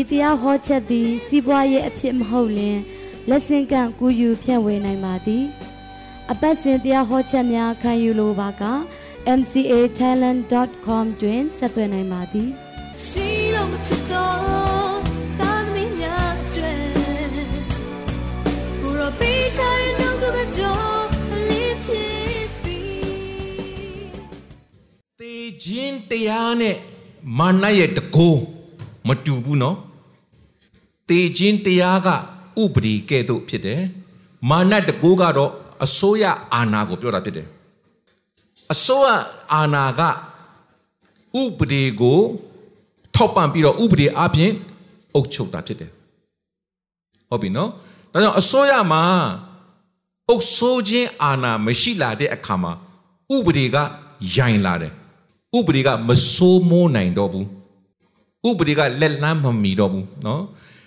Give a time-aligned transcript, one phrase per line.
[0.00, 2.78] ဤတရားဟောချက်သည် စီးပွားရေးအဖြစ်မဟုတ်လျင်
[3.28, 5.44] လက်ဆင့်ကန့်ကူးယူဖြန့်ဝေနိုင်ပါသည်
[6.32, 8.64] အပတ်စဉ်တရားဟောချက်များခံယူလိုပါက
[9.40, 12.48] mcatalent.com တွင်ဆက်သွယ်နိုင်ပါသည်
[13.06, 14.36] ရှိလို့မဖြစ်တော့
[15.40, 16.72] တာသမီးများကျွဲ
[18.80, 21.04] ဘူရောပေးချင်နှုတ်ကပတော်
[21.48, 24.10] လေးဖြစ်ပြီး
[25.20, 26.76] တေခြင်းတရားနဲ့
[27.38, 28.40] မာနရဲ့တကိုး
[29.08, 29.76] မတူဘူးနော်
[31.08, 32.08] တေခြင်းတရားက
[32.62, 33.82] ဥပဒေကဲ့သို့ဖြစ်တယ်
[34.50, 35.52] မာနတကိုးကတော့
[35.84, 37.48] အစိုးရအာဏာကိုပြောတာဖြစ်တယ်
[38.72, 39.08] အစိုးရ
[39.54, 40.00] အာဏာက
[41.40, 42.18] ဥပဒေကို
[43.14, 44.52] ထောက်ပံ့ပြီးတော့ဥပဒေအပြင်
[45.14, 45.90] အုပ်ချုပ်တာဖြစ်တယ်
[47.28, 47.70] ဟုတ်ပြီနော်
[48.12, 49.02] ဒါကြောင့်အစိုးရမှာ
[50.28, 52.72] အုပ်စိုးခြင်းအာဏာမရှိလာတဲ့အခါမှာ
[53.34, 53.76] ဥပဒေက
[54.34, 54.92] ယိုင်လာတယ်
[55.58, 57.46] ဥပဒေကမစိုးမိုးနိုင်တော့ဘူး
[58.46, 60.42] ဥပဒေကလက်လန်းမမီတော့ဘူးနော်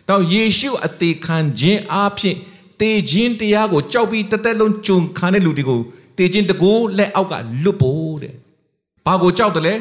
[0.10, 2.36] တော့ယေရှုအသေးခံခြင်းအပြင်
[2.82, 5.82] တေခြင်းတရားကိုကြောက်ပြီးတသက်လုံးကြုံခံတဲ့လူတွေကို
[6.18, 8.34] တေခြင်းတကူလက်အောက်ကလွတ်ဖို့တဲ့
[9.06, 9.74] ဘာကိုကြောက်တယ်လဲ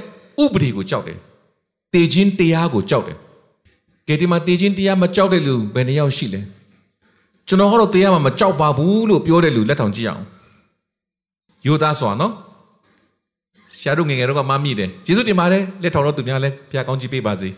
[0.42, 1.18] ဥပဒေကိုကြောက်တယ်
[1.94, 3.18] တေခြင်းတရားကိုကြောက်တယ်
[4.08, 6.41] ကဲဒီမှာတေခြင်းတရားမကြောက်တဲ့လူဘယ်နှယောက်ရှိလဲ
[7.48, 10.24] ကျွန်တော်ကတော့တရားမှာမကြောက်ပါဘူးလို့ပြောတဲ့လူလက်ထောင်ကြည့်အောင်
[11.66, 12.32] ယူသားစွာနော်
[13.78, 17.48] ဆရာတို့ငငယ်တော့ကမမိတယ်ယေရှုတင်ပါတယ်လက်ထောင်တော့သူများလည်းဘုရားကောင်းကြီးပေးပါစေ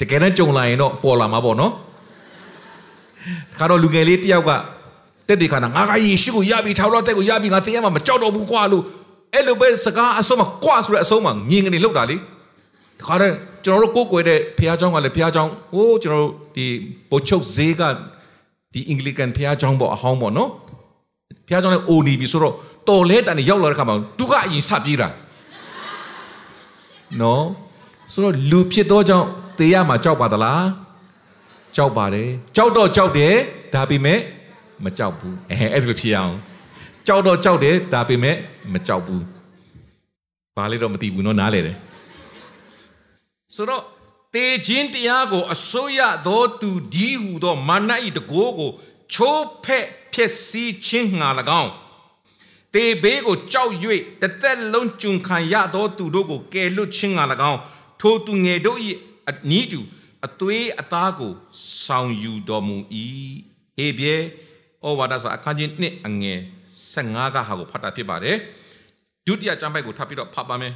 [0.00, 1.72] တကယ်နဲ့ကြုံလာရင်တော့ပေါ်လာမှာပေါ့နော်
[3.58, 4.50] ခါတော့လူငယ်လေးတယောက်က
[5.28, 8.82] တက်တဲ့ခါနာငါကယေရှုကိုရပြီထောင်တော့တက်ကိုရပြီငါတရားမှာမကြောက်တော့ဘူးကွာလို့
[9.34, 12.16] အဲ့လိုပဲစကားအဆုံးမှာကွာဆိုတဲ့အဆုံးမှာငင်ကနေလောက်တာလေ
[13.00, 13.32] တခါတော့
[13.64, 16.66] ကျွန်တော်တို့ကိုကိုွယ်တဲ့ဘုရားကျောင်းကလည်းဘုရားကျောင်းဟိုးကျွန်တော်တို့ဒီ
[17.10, 17.82] ဘိုလ်ချုပ်ဈေးက
[18.72, 20.50] ဒီအင်္ဂလိကန်ဘုရားကျောင်းပေါ့အဟောင်းပေါ့နော်
[21.46, 22.54] ဘုရားကျောင်းလည်းအိုနေပြီဆိုတော့
[22.88, 25.08] တော်လဲတန်နေရောက်လာတဲ့ခါမှာသူကအရင်ဆပြေးတာ
[27.21, 27.43] နော်
[28.11, 29.27] ဆိုတော့လူဖြစ်သောကြောင့်
[29.59, 30.65] တေးရမှာကြောက်ပါသလား
[31.75, 33.35] ကြောက်ပါတယ်ကြောက်တော့ကြောက်တယ်
[33.73, 34.19] ဒါပေမဲ့
[34.83, 36.35] မကြောက်ဘူးအဲအဲ့လိုဖြစ်အောင်
[37.07, 38.35] ကြောက်တော့ကြောက်တယ်ဒါပေမဲ့
[38.73, 39.23] မကြောက်ဘူး
[40.57, 41.77] ဘာလဲတော့မသိဘူးเนาะနားလေတယ်
[43.55, 43.83] ဆိုတော့
[44.35, 48.71] တေခြင်းတရားကိုအစိုးရသောသူဒီဟုသောမာန၏တကိုးကို
[49.13, 51.29] ချိုးဖက်ဖြစ်စီခြင်းငါ၎
[51.61, 51.71] င်း
[52.74, 53.72] တေဘေးကိုကြောက်၍
[54.22, 57.60] တသက်လုံးကျွန်ခံရသောသူတို့ကိုကယ်လွတ်ခြင်းငါ၎င်း
[58.00, 58.78] ထိုသူငယ်တို့၏
[59.30, 59.80] အနီးတူ
[60.26, 61.32] အသွေးအသားကို
[61.84, 62.76] ဆောင်ယူတော်မူ၏
[63.76, 64.14] ဟေပြေ
[64.84, 66.40] ဩဝါဒစာအခန်းကြီး1အငယ်
[66.92, 68.36] 15ကဟာကိုဖတ်တာဖြစ်ပါတယ်
[69.26, 70.74] ဒုတိယကျမ်းပိုက်ကိုထပ်ပြီးတော့ဖတ်ပါမယ်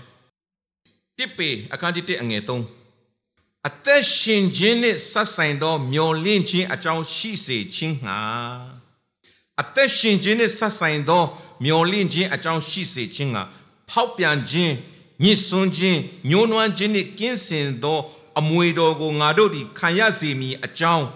[1.18, 8.20] တစ်ပေအခန်းကြီး1အငယ်3အသက်ရှင်ခြင်းနှင့်ဆက်ဆိုင်သောမျော်လင့်ခြင်းအကြောင်းရှိစေခြင်းငှာ
[9.60, 11.24] အသက်ရှင်ခြင်းနှင့်ဆက်ဆိုင်သော
[11.64, 13.42] မျော်လင့်ခြင်းအကြောင်းရှိစေခြင်းငှာ
[13.90, 14.74] ဖောက်ပြန်ခြင်း
[15.22, 15.98] ညစ်စွန်းခြင်း
[16.30, 17.98] ညှိုးနွမ်းခြင်းနှင့်ကင်းစင်သော
[18.38, 21.06] အမွေတော်ကိုငါတို့သည်ခံရစေမည်အကြောင်း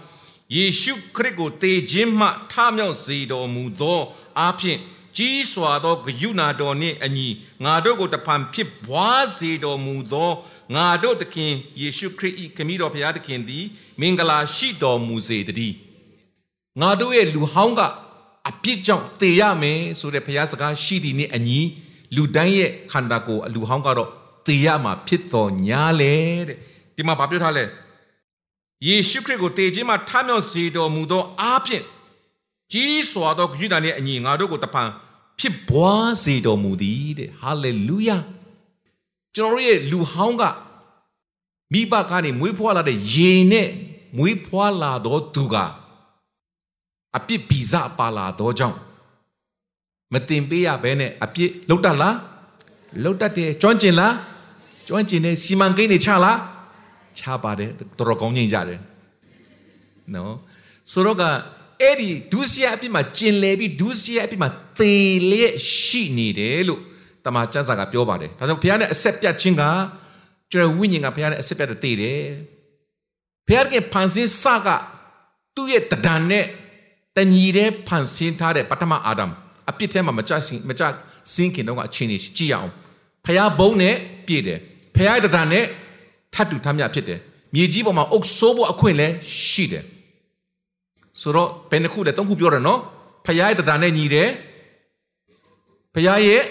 [0.55, 3.99] ယေရှုခရစ်ကိုတေခြင်းမှထမြောက်စေတော်မူသော
[4.39, 4.79] အားဖြင့်
[5.17, 7.27] ကြီးစွာသောဂယုဏတော်နှင့်အညီ
[7.63, 10.31] ငါတို့ကိုတဖန်ဖြစ်ပွားစေတော်မူသော
[10.75, 13.65] ငါတို့သခင်ယေရှုခရစ်၏ခမည်းတော်ဘုရားသခင်သည်
[14.01, 15.75] မင်္ဂလာရှိတော်မူစေတည်း
[16.81, 17.81] ငါတို့ရဲ့လူဟောင်းက
[18.49, 21.59] အပြစ်ကြောင့်သေရမယ်ဆိုတဲ့ဘုရားစကားရှိသည်နှင့်အညီ
[22.15, 24.09] လူတိုင်းရဲ့ခန္ဓာကိုယ်လူဟောင်းကတော့
[24.45, 26.15] သေရမှာဖြစ်တော်ညာလေ
[26.47, 26.57] တဲ့
[26.95, 27.63] ဒီမှာဗာပြောထားလဲ
[28.87, 31.83] ယေရှုခရစ်ကိုတည်ခြင်းမှာထမြောက်စေတော်မူသောအားဖြင့်
[32.71, 34.83] ကြီးစွာသောဂရုဏာနှင့်အညီငါတို့ကိုတပံ
[35.39, 38.17] ဖြစ်ပွားစေတော်မူသည်တဲ့ဟာလေလုယာ
[39.35, 40.43] ကျွန်တော်ရဲ့လူဟောင်းက
[41.73, 43.69] မိဘကနေမွေးဖွားလာတဲ့ယေနဲ့
[44.17, 45.55] မွေးဖွားလာသောသူက
[47.15, 48.77] အပြစ်ဗီဇပါလာသောကြောင့်
[50.13, 52.17] မတင်ပေးရဘဲနဲ့အပြစ်လုတ်တတ်လား
[53.03, 54.13] လုတ်တတ်တယ်ကျွမ်းကျင်လား
[54.87, 56.37] ကျွမ်းကျင်တယ်စီမံကိန်းတွေချလား
[57.17, 58.79] ချပါတယ်တော်တော်ကောင်းကြီးကြတယ်
[60.15, 60.33] နော်
[60.91, 61.23] ဆိုတော့က
[61.81, 64.49] အဲ့ဒီဒုစရိုက်အပြစ်မှာကျင်လေပြီးဒုစရိုက်အပြစ်မှာ
[64.79, 64.95] သေ
[65.29, 66.81] လျက်ရှိနေတယ်လို့
[67.25, 69.63] တမန်ကျမ်းစာကပြောပါတယ်ဒါကြောင့်ဘုရားနဲ့အဆက်ပြတ်ခြင်းက
[70.51, 72.21] ကျွန်တော်ဝိညာဉ်ကဘုရားနဲ့အဆက်ပြတ်တဲ့သေတယ်
[73.47, 74.67] ဘုရားကဖန်ဆင်းစက
[75.55, 76.45] သူ့ရဲ့တဒံနဲ့
[77.17, 79.31] တညီတဲ့ဖန်ဆင်းထားတဲ့ပထမအာဒမ်
[79.69, 80.83] အပြစ်ထဲမှာမကြဆင်းမကြ
[81.33, 82.71] ဆင်းခင်တော့အချင်းကြီးကြည့်အောင်
[83.25, 83.95] ဘုရားဘုံနဲ့
[84.27, 84.59] ပြည့်တယ်
[84.95, 85.63] ဘုရားတဒံနဲ့
[86.33, 87.19] ထတ်တူထမ်းမြဖြစ်တယ်
[87.55, 89.13] မြေကြီးပေါ်မှာအုပ်ဆိုးဖို့အခွင့်လည်း
[89.47, 89.83] ရှိတယ်
[91.21, 92.79] ဆိုတော့ဘယ်နှခုလဲသုံးခုပြောတယ်နော်
[93.25, 94.29] ဖခင်ရဲ့တဏ္ဍာနဲ့ညီတယ်
[95.93, 96.41] ဖခင်ရဲ့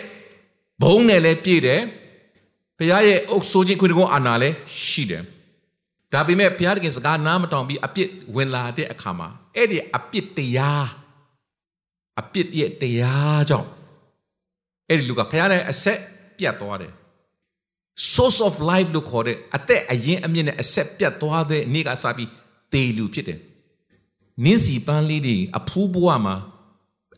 [0.82, 1.80] ဘုံနဲ့လည်းပြည့်တယ်
[2.78, 4.54] ဖခင်ရဲ့အုပ်ဆိုးခြင်းခွင့်ကောအာနာလည်း
[4.84, 5.22] ရှိတယ်
[6.12, 10.86] ဒါပေမဲ့ဘုရားသခင်စကားနားမတောင်ပြီးအပြစ်ဝင်လာတဲ့အခါမှာအဲ့ဒီအပြစ်တရား
[12.20, 13.68] အပြစ်ရဲ့တရားကြောင့်
[14.88, 15.98] အဲ့ဒီလူကဘုရားနဲ့အဆက်
[16.38, 16.92] ပြတ်သွားတယ်
[18.14, 22.30] source of life လို့ခေါ်တဲ့အသက်အရင်အမြင့်နဲ့အဆက်ပြတ်သွားတဲ့နေ့ကစပြီး
[22.72, 23.38] တေလူဖြစ်တယ်
[24.44, 26.36] နင်းစီပန်းလေးတွေအဖူးဘွားမှာ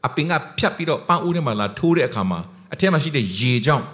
[0.07, 2.41] အပင်ကဖြတ်ပြီးတော့ပန်းဦးထဲမှာလာထိုးတဲ့အခါမှာ
[2.73, 3.87] အထက်မှာရှိတဲ့ရေကြောင့်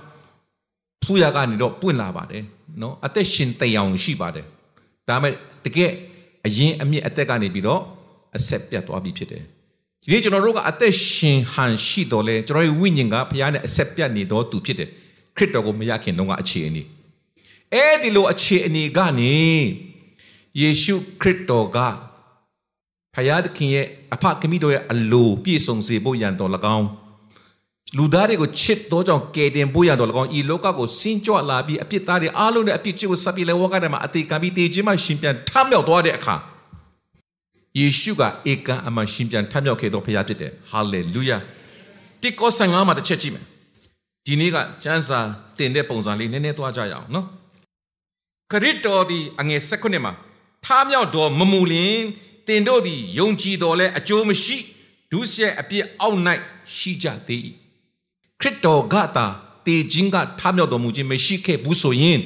[1.02, 2.44] ဖူးရကနေတော့ပွင့်လာပါတယ်
[2.80, 4.46] နော်အသက်ရှင်တည်အောင်ရှိပါတယ်
[5.08, 5.32] ဒါမဲ့
[5.64, 5.90] တကယ်
[6.46, 7.82] အရင်အမြင့်အသက်ကနေပြီးတော့
[8.36, 9.44] အဆက်ပြတ်သွားပြီဖြစ်တယ်
[10.02, 14.88] ဒီနေ့ကျွန်တော်တို့ကအသက်ရှင်ဟန်ရှိတော်လဲကျွန်တော်ရဲ့ဝိညာဉ်ကဘုရားနဲ့အဆက်ပြတ်နေတော်သူဖြစ်တယ်
[15.36, 16.82] ခရစ်တော်ကိုမရခင်တော့ကအခြေအနေ
[17.72, 19.36] အဲ့ဒီလိုအခြေအနေကနေ
[20.60, 21.78] ယေရှုခရစ်တော်က
[23.14, 26.88] ဖယားသခင်ရဲ့အဖခမည်းတော်ရဲ့အလိုပြည့်စုံစေဖို့ရန်တော်၎င်း
[27.96, 36.34] လူသားတွေကိုချစ်တော်ကြောင့်ကယ်တင်ဖို့ရန်တော်၎င်းဤလောကကိုစင်ကြွလာပြီးအပြစ်သားတွေအားလုံးနဲ့အပြစ်ကျကိုဆက်ပြီးလဲဝါကတဲ့မှာအသေးကံပြီးတေခြင်းမှရှင်ပြန်ထမြောက်သွားတဲ့အခါ
[37.78, 41.38] ယေရှုကဧကန်အမှန်ရှင်ပြန်ထမြောက်ခဲ့တော်ဖရားဖြစ်တယ်ဟာလေလုယာ
[42.22, 43.44] တိကောဆန်ငါမှာတစ်ချက်ကြည့်မယ်
[44.26, 45.18] ဒီနေ့ကကျမ်းစာ
[45.58, 47.26] တင်တဲ့ပုံစံလေးနည်းနည်းသွားကြရအောင်နော်
[48.52, 50.12] ခရစ်တော်ဒီအငယ်၁၉မှာ
[50.64, 51.98] ထားမြောက်တော်မမူလင်
[52.48, 54.56] တင်တို့သည်ယုံကြည်တော်လဲအကျိုးမရှိ
[55.10, 56.18] ဒုစရိုက်အပြစ်အောက်၌
[56.76, 57.42] ရှိကြသေး၏
[58.44, 59.26] ခရစ်တော်ကသာ
[59.66, 62.20] တေခြင်းကထားမြောက်တော်မူခြင်းမရှိခဲ့ဘူးဆိုရင်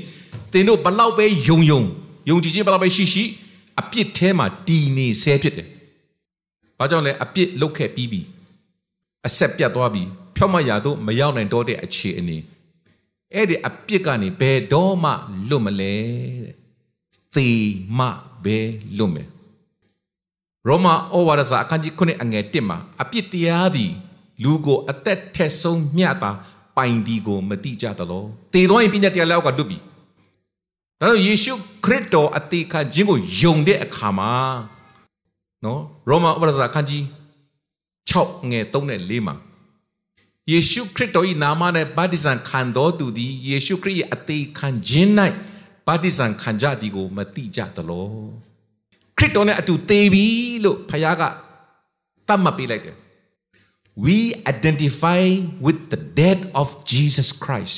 [0.53, 1.83] တင်တို့ဘလောက်ပဲယုံယုံ
[2.29, 3.25] ယုံကြည်ခြင်းဘလောက်ပဲရှိရှိ
[3.81, 5.69] အပြစ်ထဲမှာတည်နေဆဲဖြစ်တယ်။
[6.79, 8.21] ဘာကြောင့်လဲအပြစ်လုတ်ခဲ့ပြီးပြီ
[9.27, 10.03] အဆက်ပြတ်သွားပြီ
[10.37, 12.39] ဖြောက်မရတော့မရောက်နိုင်တော့တဲ့အခြေအနေ
[13.35, 15.13] အဲ့ဒီအပြစ်ကနေဘယ်တော့မှ
[15.49, 15.95] လွတ်မလဲ
[16.45, 16.55] တဲ့
[17.35, 17.49] သေ
[17.99, 18.07] မှ
[18.45, 18.59] ပဲ
[18.99, 19.29] လွတ်မယ်
[20.67, 23.93] ရောမဩဝါဒစာအခန်းကြီး9အငယ်1မှာအပြစ်တရားသည်
[24.43, 26.31] လူကိုအသက်ထက်ဆုံးမျှတာ
[26.77, 28.25] ပိုင်ဒီကိုမတိကြသလို
[28.55, 29.79] သေသွားရင်ပြည့်တဲ့တရားလောက်ကလွတ်ပြီ
[31.01, 31.53] ဒါကြောင့်ယေရှု
[31.85, 34.31] ခရစ်တော်အသေးခံခြင်းကိုယုံတဲ့အခါမှာ
[35.65, 37.03] နော်ရောမဩဝါဒစာအခန်းကြီး
[38.11, 39.35] 6ငယ်3နဲ့4မှာ
[40.51, 41.63] ယေရှုခရစ်တော်၏နာမ၌
[41.97, 45.11] ဗတ္တိဇံခံတော်သူသည်ယေရှုခရစ်၏အသေးခံခြင်း၌
[45.87, 48.09] ဗတ္တိဇံခံကြသည်ကိုမတိကြသလော
[49.19, 50.27] ခရစ်တော်နဲ့အတူသေပြီ
[50.65, 51.23] လို့ဖခင်က
[52.29, 52.97] တတ်မှတ်ပေးလိုက်တယ်
[54.07, 54.17] we
[54.47, 55.23] identify
[55.65, 57.77] with the death of Jesus Christ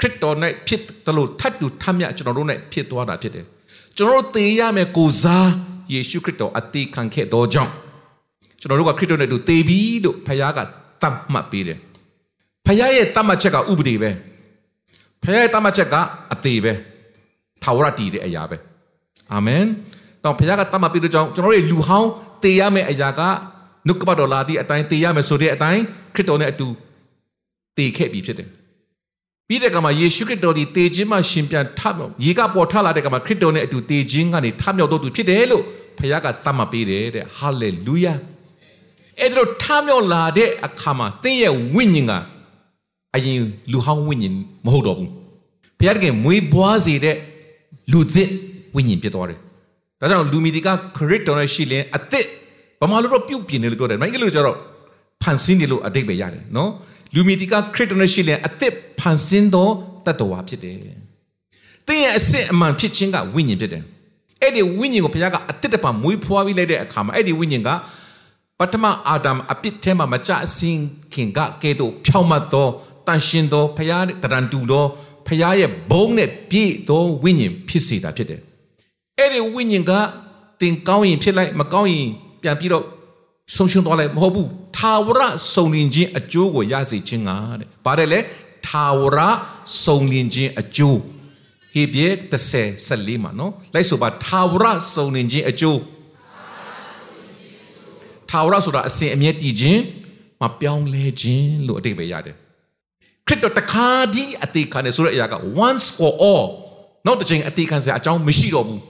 [0.00, 3.44] ခရစ်တော်နဲ့ဖြစ်တယ်လို့ထပ်တူထမ်းမြကျွန်တော်တို့နဲ့ဖြစ်သွားတာဖြစ်တယ်
[3.96, 5.50] ကျွန်တော်တို့သေရမယ်ကိုစား
[5.92, 7.72] ယေရှုခရစ်တော်အသေးခံခဲ့သောကြောင့်
[8.60, 10.60] ကျွန်တော်တို့ကခရစ်တော်နဲ့အတူသေပြီလို့ဖခင်က
[11.02, 11.78] တတ်မှတ်ပေးတယ်
[12.66, 14.10] ဖခင်ရဲ့တတ်မှတ်ချက်ကဥပဒေပဲ
[15.22, 15.94] ဖခင်ရဲ့တတ်မှတ်ချက်က
[16.32, 16.72] အသေးပဲ
[17.62, 18.56] ထာဝရတည်တဲ့အရာပဲ
[19.32, 19.64] အာမင်
[20.24, 22.10] တော့ဖခင်ကတတ်မှတ်ပေးတဲ့ကြောင့်ကျွန်တော်တို့လူဟောင်း
[22.42, 23.20] သေရမယ့်အရာက
[23.86, 25.82] နှုတ်ကပတ်တော်လာသည့်အတိုင်းသေရမယ်ဆိုတဲ့အတိုင်း
[26.14, 26.66] ခရစ်တော်နဲ့အတူ
[27.76, 28.48] သေခဲ့ပြီဖြစ်တယ်
[29.48, 35.62] ပြီးတဲ့ကမှာယေရှုခရစ်တော်ဒီတေခြင်းမှရှင်ပြန်ထမြောက်ရေကပေါ်ထလာတဲ့ကမှာခရစ်တော်နဲ့အတူတေခြင်းကနေထမြောက်တော်သူဖြစ်တယ်လို့
[35.98, 38.14] ဖခင်ကသတ်မှတ်ပေးတယ်တဲ့ဟာလေလုယာ
[39.20, 42.12] အဲ့ဒါထမြောက်လာတဲ့အခါမှာသင်ရဲ့ဝိညာဉ်က
[43.16, 43.40] အရင်
[43.72, 44.34] လူဟောင်းဝိညာဉ်
[44.64, 45.10] မဟုတ်တော့ဘူး
[45.78, 47.16] ဘုရားတကယ်မွေးပွားစေတဲ့
[47.92, 48.28] လူသစ်
[48.74, 49.38] ဝိညာဉ်ဖြစ်သွားတယ်
[50.00, 52.26] ဒါကြောင့်လူမီဒီကခရစ်တော်နဲ့ရှိလင်အသစ်
[52.80, 54.56] ဘာမှလို့တော့ပြုတ်ပြင်းတယ်လို့ပြောတယ်မိုင်းကလေးကျတော့
[55.22, 56.70] ဖန်ဆင်းတယ်လို့အတိတ်ပဲရတယ်နော်
[57.14, 59.68] လူမီဒီကခရစ်တော်နဲ့ရှိလင်အသစ်ဖန်ဆင်းသော
[60.06, 60.76] တတ္တဝါဖြစ်တယ်
[61.86, 63.82] သင်ရဲ့အစစ်အမှန်ဖြစ်ခြင်းကဝိညာဉ်ဖြစ်တယ်
[64.42, 67.70] အဲ့ဒီဝိညာဉ်ကိုဘုရားကအသစ်တပံမွေးဖွားပြီးလိုက်တဲ့အခါမှာအဲ့ဒီဝိညာဉ်က
[68.58, 70.76] ပထမအာဒမ်အပြစ်ထဲမှာမကြအစင်
[71.12, 72.68] ခင်ကကဲတော့ဖြောင့်မတ်သော
[73.06, 74.84] တန်ရှင်သောဖရားတရန်တူသော
[75.26, 78.40] ဖရားရဲ့ဘုံနဲ့ပြည့်သောဝိညာဉ်ဖြစ်စေတာဖြစ်တယ်။
[79.18, 79.92] အဲ့ဒီဝိညာဉ်က
[80.60, 82.10] တင်ကောင်းရင်ဖြစ်လိုက်မကောင်းရင်
[82.42, 82.84] ပြန်ပြီးတော့
[83.54, 85.20] ဆုံးရှုံးသွားလိုက်မဟုတ်ဘူး။ထာဝရ
[85.54, 88.20] စုံလင်ခြင်းအကျိုးကိုရစေခြင်းကတဲ့။ပါတယ်လေ
[88.66, 89.18] ထာဝရ
[89.84, 91.00] စုံလင်ခြင်းအကျိုး
[91.74, 94.64] ဟေဘရဲ30 14မှာနော်။လိုက်ဆိုပါထာဝရ
[94.94, 95.80] စုံလင်ခြင်းအကျိုး
[98.30, 99.80] ထာဝရဆိုတာအစဉ်အမြဲတည်ခြင်း
[100.42, 102.36] မပြောင်းလဲခြင်းလို့အတိတ်ပဲရတယ်
[103.26, 105.34] ခရစ်တော်တခါဒီအသေးခံနေဆိုတဲ့အရာက
[105.66, 106.44] once for all
[107.06, 108.80] နောက်တစ်ချိန်အသေးခံစရာအကြောင်းမရှိတော့ဘူး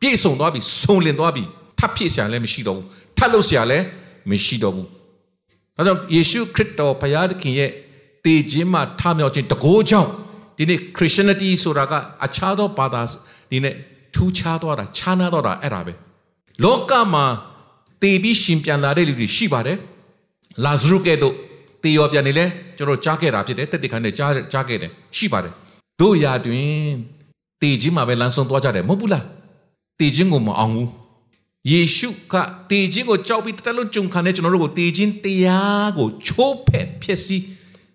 [0.00, 1.44] ပြည့်စုံသွားပြီစုံလင်သွားပြီ
[1.78, 2.86] ထပ်ဖြစ်စရာလည်းမရှိတော့ဘူး
[3.18, 3.84] ထပ်လို့စရာလည်း
[4.30, 4.88] မရှိတော့ဘူး
[5.76, 7.70] ဒါကြောင့်ယေရှုခရစ်တော်ဘုရားသခင်ရဲ့
[8.24, 10.10] တည်ခြင်းမှာထမြောက်ခြင်းတကိုးကြောင့်
[10.58, 11.92] ဒီနေ့ Christianity ဆိုတာက
[12.24, 13.02] အခြားသောဘာသာ
[13.50, 13.74] ဒီနေ့
[14.14, 15.92] ထူးခြားသွားတာခြားနားသွားတာအဲ့ဒါပဲ
[16.64, 17.24] လောကမှာ
[18.02, 19.78] တည်ပြီးရှင်ပြန်လာတဲ့လူတွေရှိပါတယ်
[20.64, 21.34] လာဇရုကဲ့သို့
[21.82, 22.44] တည်ရောပြန်နေလဲ
[22.76, 25.52] ကျွန်တော်ကြားခဲ့တာဖြစ်တယ်တက်တခါနဲ့ကြားကြားခဲ့တယ်ရှိပါတယ်
[26.00, 26.94] တို့ရာတွင်
[27.62, 29.24] တည်ခြင်းမှာပဲလမ်းဆုံးသွားကြတယ်မဟုတ်ဘူးလား
[29.98, 30.88] တည်ခြင်းကိုမအောင်ဘူး
[31.70, 32.34] ယေရှုက
[32.70, 37.36] တည်ခြင်းကိုကြောက်ပြီးတသက်လုံးကြုံခံတဲ့ကျွန်တော်တို့ကိုတည်ခြင်းတရားကိုချိုးဖက်ဖြစ်စီ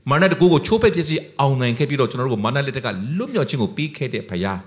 [0.10, 2.88] မာနတကူကိုချိုးဖက်ဖြစ်စီအောင်နိုင်ခဲ့ပြီးတော့ကျွန်တော်တို့ကိုမာနလက်တက်က
[3.18, 4.60] လွတ်မြောက်ခြင်းကိုပြီးခဲ့တဲ့ဖခင်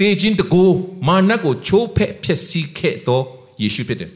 [0.00, 0.62] တည်ခြင်းတကူ
[1.08, 3.20] မာနကိုချိုးဖက်ဖြစ်စီခဲ့သော
[3.62, 4.10] ယေရှုဖြစ်တယ်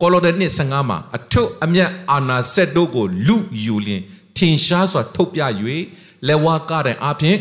[0.00, 4.02] ကောလောသဲနှစ်15မှာအထွတ်အမြတ်အာနာစက်တို့ကိုလူယူလင်
[4.36, 5.40] ထင်ရှားစွာထုတ်ပြ၍
[6.26, 7.38] လက်ဝါးကားတဲ့အပြင်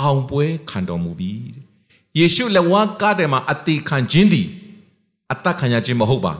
[0.00, 1.32] အောင်ပွဲခံတော်မူပြီ
[2.18, 4.48] ယေရှုလက်ဝါးကားတဲ့မှာအတိခံခြင်းသည်
[5.32, 6.32] အသက်ခံရခြင်းမဟုတ်ပါ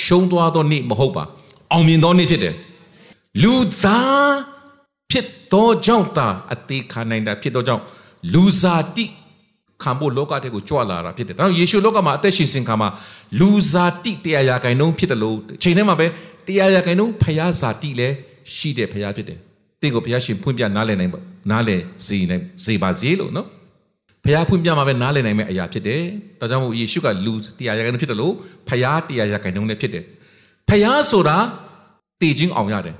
[0.00, 1.24] ရှုံးသွားသောနေ့မဟုတ်ပါ
[1.72, 2.54] အောင်မြင်သောနေ့ဖြစ်တယ်
[3.42, 4.34] လူသား
[5.10, 7.82] ဖြစ်သောကြောင့်သာအသေးခံနိုင်တာဖြစ်သောကြောင့်
[8.32, 9.04] လူစားတိ
[9.82, 12.88] ခံဖို့လောကတဲ့ကိုကြွလာတာဖြစ်တယ်ဒါကြောင့်ယေရှုလောကမှာအသက်ရှင်စဉ်ခါမှာ
[13.40, 16.06] လူစားတိတရားရာခိုင်နှုန်းဖြစ်တယ်လို့ချိန်ထဲမှာပဲ
[16.46, 18.14] တရားရာခိုင်နှုန်းဖျားစာတိလည်း
[18.54, 19.38] ရှိတဲ့ဖျားဖြစ်တယ်
[19.80, 21.12] တင့်ကိုဘုရားရှင်ဖွင့်ပြနားလည်နိုင်
[21.50, 23.46] နားလည်စေနိုင်စေပါစေလို့နော်
[24.28, 26.02] ဖျားဖွင့်ပြမှာပဲနားလည်နိုင်မယ့်အရာဖြစ်တယ်
[26.40, 28.34] ဒါကြောင့်မို့ယေရှုကလူတရားရာခိုင်နှုန်းဖြစ်တယ်လို့
[28.68, 30.04] ဖျားတရားရာခိုင်နှုန်းလည်းဖြစ်တယ်
[30.68, 31.36] ဖျားဆိုတာ
[32.20, 32.96] တည်ခြင်းအောင်ရတယ်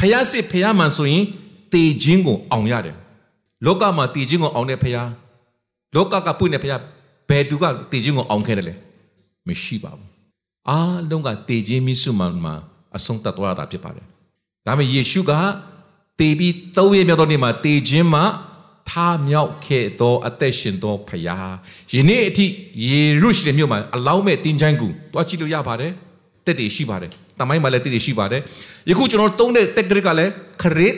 [0.00, 1.24] ဖျားစစ်ဖျားမှန်ဆိုရင်
[1.72, 2.96] တည်ခြင်းကိုအောင်ရတယ်
[3.66, 5.10] လောကမှာတည်ခြင်းကိုအောင်တဲ့ဖျား
[5.94, 6.80] လောကကပွင့်တဲ့ဖျား
[7.28, 8.74] ဘယ်သူကတည်ခြင်းကိုအောင်ခဲ့တယ်လဲ
[9.48, 10.08] မရှိပါဘူး
[10.68, 12.54] အားလုံးကတည်ခြင်းမိစုမှန်မှာ
[12.96, 14.06] အဆုံးသတ်သွားတာဖြစ်ပါတယ်
[14.66, 15.32] ဒါပေမဲ့ယေရှုက
[16.18, 18.24] တည်ပြီးသုံးရမြောက်သောနေ့မှာတည်ခြင်းမှာ
[18.90, 21.54] ထားမြောက်ခဲ့သောအသက်ရှင်သောဖျား
[21.94, 22.46] ယနေ့အထိ
[22.86, 25.92] ယေရုရှလင်မြို့မှာအလောင်းမဲ့တင်းချိုင်းကူတွားကြည့်လို့ရပါတယ်
[26.46, 28.40] တက်တည်ရှိပါတယ်တမိုင်းမှာလည်းတက်တည်ရှိပါတယ်
[28.90, 30.32] ယခုကျွန်တော်သုံးတဲ့တက်ကရစ်ကလည်း
[30.62, 30.94] ခရစ်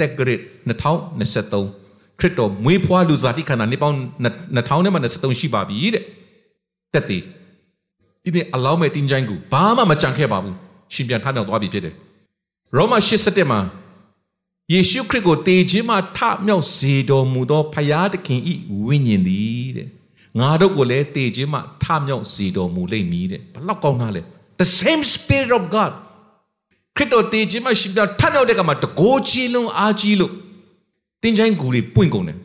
[0.00, 3.96] တက်ကရစ်2023ခရစ်တော်မွေးဖွားလူစားတိခန္ဓာနေပေါင်း
[4.56, 6.04] 2000နဲ့မှ23ရှိပါပြီတဲ့
[6.94, 7.22] တက်တည်
[8.24, 10.56] ဒီနေ့အလောင်းမဲ့တင်းချိုင်းကူဘာမှမကြံခဲ့ပါဘူး
[10.94, 11.94] ရှင်ပြန်ထမြောက်သွားပြီဖြစ်တယ်
[12.76, 13.60] ရောမ8:7မှာ
[14.70, 18.54] ယေရှုခရစ်ကိုတေခြင်းမှထမြောက်စေတော်မူသောဖယားသခင်ဤ
[18.84, 19.88] ဝိညာဉ်သည်တဲ့
[20.38, 24.22] ငါတို့ကိုလည်းတေခြင်းမှထမြောက်စေတော်မူလိမ့်မည်တဲ့ဘလောက်ကောင်းတာလဲ
[24.60, 25.92] the same spirit of god
[26.96, 30.32] ခရစ်တော်တေခြင်းမှရှင်ပြန်ထမြောက်တဲ့ကမှာတကိုးကြီးလုံးအားကြီးလို့
[31.22, 32.38] တင်းချိုင်းကူတွေပွင့်ကုန်တယ်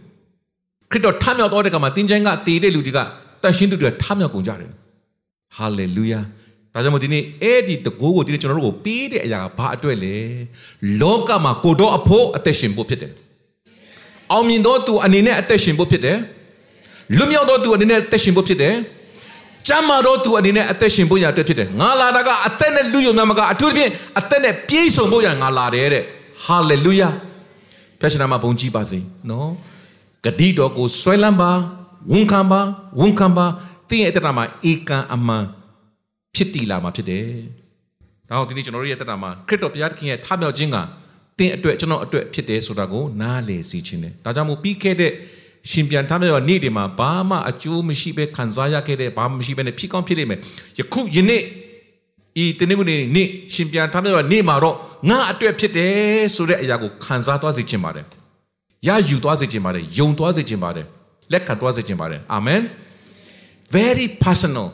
[0.91, 2.99] ခရစ်တော်ထမြောက်တော့တဲ့ကမှာတင်းချိုင်းကတေတဲ့လူတွေက
[3.41, 4.71] တန်ရှင်းသူတွေကထမြောက်ကုန်ကြတယ်
[5.57, 6.23] hallelujah
[6.77, 10.15] ဒါကြောင့်မို့ဒီနေ့အဲ့ဒီတကိုးကိုဒီနေ့ကျွန်တော်တို့ကိုပေးတဲ့အရာကဘာအတွက်လဲ
[11.01, 13.11] လောကမှာကိုတော့အဖို့အသက်ရှင်ဖို့ဖြစ်တယ်
[14.31, 16.17] အောင်မြင်သောသူအနေနဲ့အသက်ရှင်ဖို့ဖြစ်တယ်
[17.17, 18.75] လွတ်မြောက်သောသူအနေနဲ့အသက်ရှင်ဖို့ဖြစ်တယ်
[19.67, 26.03] ကျမ်းမာသောသူအနေနဲ့အသက်ရှင်ဖို့ရတဲ့ဖြစ်တယ်ငါလာတာကအသက်နဲ့လူယုံများမကအထူးသဖြင့်အသက်နဲ့ပြည့်စုံဖို့ရငါလာတယ်တဲ့
[26.45, 27.09] ဟာလေလုယာ
[27.99, 29.49] ဖျက်ရှင်နာမှာဘုန်းကြီးပါစေနော်
[30.25, 31.51] ဂတိတော်ကိုဆွဲလန်းပါ
[32.11, 32.61] ဝန်ခံပါ
[32.99, 33.45] ဝန်ခံပါ
[33.89, 35.45] တင်းရဲ့အတ္တမှာဧကန်အမှန်
[36.37, 37.27] ဖြစ်တည်လာမှာဖြစ်တယ်။
[38.29, 40.77] ဒါကြောင့်ဒီနေ့ကျွန်တော်တို့ရဲ့တက်တာမှာခရစ်တော်ဘုရားသခင်ရဲ့ထမြောက်ခြင်းက
[41.39, 45.11] တင်းအတွက်ကျွန်တော်အတွက်ဖြစ်တယ်ဆိုတာကိုနားလည်စေခြင်းတယ်။ဒါကြောင့်မို့ပြီးခဲ့တဲ့
[45.71, 50.39] ရှင်ပြန်ထမြောက်နေ့တွေမှာဘာမှအကျိုးမရှိဘဲခံစားရခဲ့တဲ့ဘာမှမရှိဘဲနဲ့ဖြစ်ကောင်းဖြစ်လိမ့်မယ်။
[50.79, 51.41] ယခုယနေ့
[52.43, 54.75] ဤတနေ့ကနေနေ့ရှင်ပြန်ထမြောက်နေ့မှာတော့
[55.09, 58.05] ငါအတွက်ဖြစ်တယ်ဆိုတဲ့အရာကိုခံစားသွားစေခြင်းပါတယ်။
[58.87, 60.85] ရယူသွားစေခြင်းပါတယ်။ယုံသွားစေခြင်းပါတယ်။
[61.31, 62.61] လက်ခံသွားစေခြင်းပါတယ်။အာမင်။
[63.75, 64.67] very personal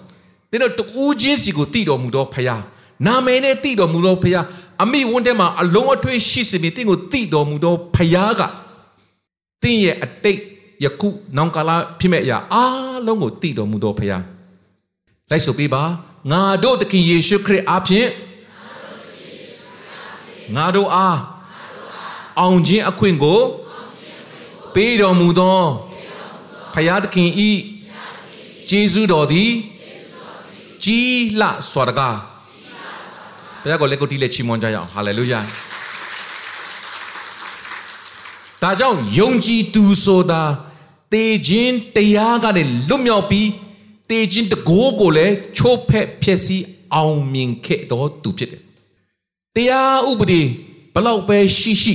[0.54, 2.62] သင်တို့တူးချင်းစီကိုတည်တော်မူသောဖခင်
[3.06, 4.46] နာမည်နဲ့တည်တော်မူသောဖခင်
[4.84, 8.42] အမိဝန်းထဲမှာအလုံးအထွေးရှိစေပြီးသင်ကိုတည်တော်မူသောဖခင်က
[9.62, 10.40] သင်ရဲ့အတိတ်
[10.84, 14.22] ယခုနောင်ကာလဖြစ်မဲ့အရာအားလုံးကိုတည်တော်မူသောဖခင်
[15.30, 15.84] လိုက်ဆိုပေးပါ
[16.32, 18.10] ငါတို့သခင်ယေရှုခရစ်အားဖြင့်
[20.56, 21.20] ငါတို့အား
[22.40, 23.42] အောင်ခြင်းအခွင့်ကို
[24.74, 25.60] ပေးတော်မူသော
[26.74, 27.50] ဖခင်သခင်ဤ
[28.70, 29.52] ကျေးဇူးတော်သည်
[30.84, 32.18] ကြီးလှစွာတကား
[33.62, 35.40] ဘုရားကိုလက်ကိုတီးလက်ချီးမွမ်းကြရအောင်ဟာလေလုယာ
[38.62, 40.42] ဒါကြောင့်ယုံကြည်သူဆိုတာ
[41.14, 43.50] တေခြင်းတရားကနေလွတ်မြောက်ပြီး
[44.10, 48.62] တေခြင်းတကိုးကိုလည်းချိုးဖက်ဖျက်ဆီးအောင်မြင်ခဲ့တော်သူဖြစ်တယ်
[49.56, 50.42] တရားဥပဒေ
[50.94, 51.94] ဘလောက်ပဲရှိရှိ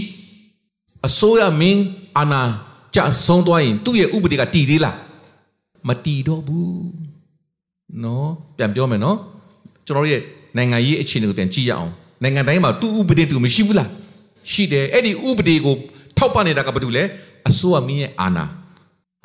[1.06, 1.82] အစိုးရမင်း
[2.18, 2.42] အာဏာ
[2.94, 4.96] ကြဆုံးသွားရင်သူ့ရဲ့ဥပဒေကတည်သေးလား
[5.88, 7.07] မတည်တော့ဘူး
[8.04, 9.16] နော်ပြန်ပြောမယ်နော်
[9.86, 10.22] ကျွန်တော်ရဲ့
[10.56, 11.92] နိုင်ငံရေးအခြေအနေကိုပြန်ကြည့်ရအောင်
[12.22, 13.88] နိုင်ငံတိုင်းမှာသူ့ဥပဒေတူမရှိဘူးလား
[14.50, 15.76] ရှိတယ်အဲ့ဒီဥပဒေကို
[16.16, 17.02] ထောက်ပံ့နေတာကဘာတူလဲ
[17.48, 18.44] အစိုးရမင်းရဲ့အာဏာ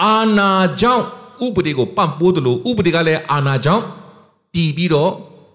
[0.04, 0.50] အာဏာ
[0.82, 1.06] ကြောင့်
[1.46, 3.84] ဥပဒေကိုပံ့ပိုးတယ်လို့ဥပဒေကလည်းအာဏာကြောင့်
[4.56, 5.12] တည်ပြီးတော့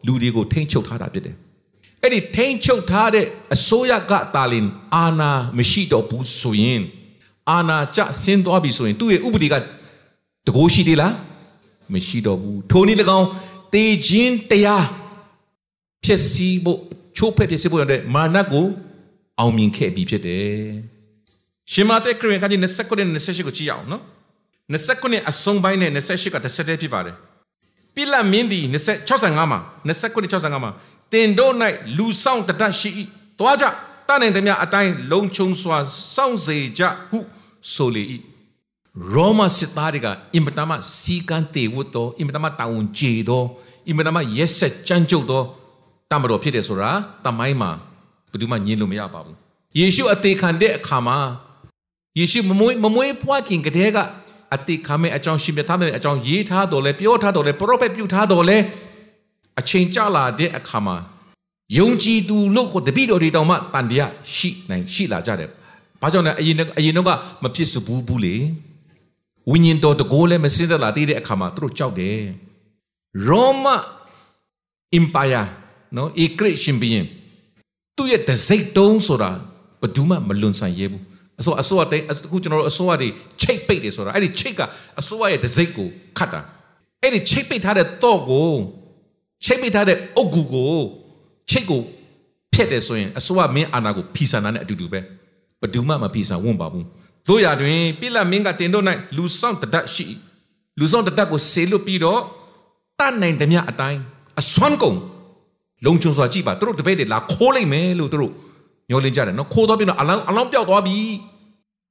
[0.06, 1.36] လူတွေကိုထိန်းချုပ်ထားတာဖြစ်တယ်
[2.02, 3.24] အဲ့ဒီထိန်းချုပ်ထားတဲ့
[3.54, 6.82] အစိုးရကတာလင်အာဏာမရှိတော့ဘူးဆိုရင်
[7.50, 9.54] အာဏာကျဆင်းသွားပြီဆိုရင်သူ့ရဲ့ဥပဒေက
[10.46, 11.12] တကိုးရှိသေးလား
[11.92, 13.28] မရှိတော့ဘူးထိုနည်း၎င်း
[13.74, 14.86] တေခြင်းတရား
[16.04, 16.80] ဖြစ်စီဖို့
[17.16, 18.66] ချိုးဖက်ဖြစ်စီဖို့ရတဲ့မာနကို
[19.38, 20.58] အောင်မြင်ခဲ့ပြီဖြစ်တယ်
[21.72, 24.02] ရှင်မသက်ခရစ်ကကြီး29နဲ့28ကိုကြည့်ရအောင်နော်
[24.72, 27.16] 29အဆုံးပိုင်းနဲ့28ကတစ်ဆက်တည်းဖြစ်ပါတယ်
[27.94, 28.60] ပိလတ်မင်းဒီ
[29.08, 30.70] 65မှာ2965မှာ
[31.12, 31.54] တင်တို့၌
[31.98, 32.90] လူဆောင်တတ်ရှိ၏
[33.38, 33.64] တွားကြ
[34.08, 35.78] တနိုင်သည်များအတိုင်းလုံခြုံစွာ
[36.14, 37.18] စောင့်စေကြဟု
[37.74, 38.04] ဆိုလေ၏
[39.14, 43.46] ရောမစစ်သားတွေကအင်မတန်မှစီကံတေဝတ်တော်အင်မတန်မှတာဝန်ကျေတော်
[43.88, 45.44] အင်မတန်မှရက်ဆက်ကြမ်းကြုတ်တော်
[46.10, 46.90] တမတော်ဖြစ်တယ်ဆိုတာ
[47.24, 47.70] တမိုင်းမှာ
[48.30, 49.36] ဘယ်သူမှညင်လို့မရပါဘူး
[49.78, 51.18] ယေရှုအသေးခံတဲ့အခါမှာ
[52.18, 53.98] ယေရှုမမွေးမမွေးဖွားခင်ကတည်းက
[54.54, 58.58] အသေးခံမဲ့အကြောင်းရှင်ပြထားမဲ့အကြောင်းရေးထားတော်လဲပြောထားတော်လဲပရောဖက်ပြုထားတော်လဲ
[59.60, 60.96] အချိန်ကြာလာတဲ့အခါမှာ
[61.78, 65.50] ယုံကြည်သူလို့ကိုတပိတော်တွေတောင်မှတန်တရားရှိနိုင်ရှိလာကြတယ်။
[66.02, 67.10] ဘာကြောင့်လဲအရင်အရင်တော့က
[67.42, 68.36] မဖြစ်စဘူးဘူးလေ။
[69.50, 72.20] ဝိညာဉ်တော်တကိုးလည်းမစင်းသက်လာသေးတဲ့အခါမှာသူတို့ကြောက်တယ်။
[73.28, 73.64] ရောမ
[74.94, 75.42] အင်ပါယာ
[75.96, 77.06] နော်ဧကရရှင်ဘီရင်
[77.96, 79.30] သူ့ရဲ့တစိတ်တုံးဆိုတာ
[79.80, 81.02] ဘယ်သူမှမလွန်ဆန်ရဲဘူး။
[81.40, 83.08] အစိုးအစိုးအတိုင်းအခုကျွန်တော်တို့အစိုးရတွေ
[83.42, 84.60] ချိတ်ပိတ်တယ်ဆိုတာအဲ့ဒီချိတ်က
[85.00, 85.88] အစိုးရရဲ့တစိတ်ကို
[86.18, 86.40] ခတ်တာ။
[87.02, 88.52] အဲ့ဒီချိတ်ပိတ်ထားတဲ့တော့ကို
[89.44, 90.76] ချိတ်ပိတ်ထားတဲ့အုတ်ဂူကို
[91.50, 91.82] ချိတ်ကို
[92.54, 95.00] ဖျက်တယ်ဆိုရင်အစိုးရမင်းအာဏာကိုဖီဆန်တာနဲ့အတူတူပဲ
[95.60, 96.86] ဘယ်သူမှမဖီဆန်ဝွန့်ပါဘူး
[97.28, 98.84] တို့ရတွင်ပိလမင်းကတင်တို့၌
[99.16, 100.06] လူဆောင်တတ်ရှိ
[100.78, 102.20] လူဆောင်တတ်ကိုဆေလွတ်ပြီးတော့
[102.98, 104.00] တတ်နိုင်သည်မြအတိုင်း
[104.40, 104.98] အစွမ်းကုန်
[105.86, 108.32] လုံခြုံစွာကြည့်ပါတို့တပည့်တွေလာခိုးလိုက်မယ်လို့တို့
[108.90, 110.98] ညှော်လင်းကြတယ်နော်ခိုးတော့ပြီးတော့အလောင်းအလောင်းပြောက်သွားပြီ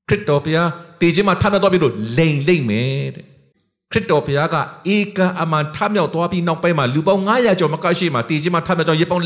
[0.10, 0.70] ခရစ်တော်ဘုရား
[1.02, 3.26] တေခြင်းမှာထမ်းသွားပြီးတော့လိန်လိမ့်မယ်တဲ့
[3.92, 4.56] ခရစ်တော်ဘုရားက
[4.96, 9.26] ဧကအမှန်ထမြောက်သွားပြီးနောက်ပိုင်းမှာလူပေါင်း900ကျော်မကရှိမှတည်ခြင်းမှာထမြောက်တော့ရေပေါင်း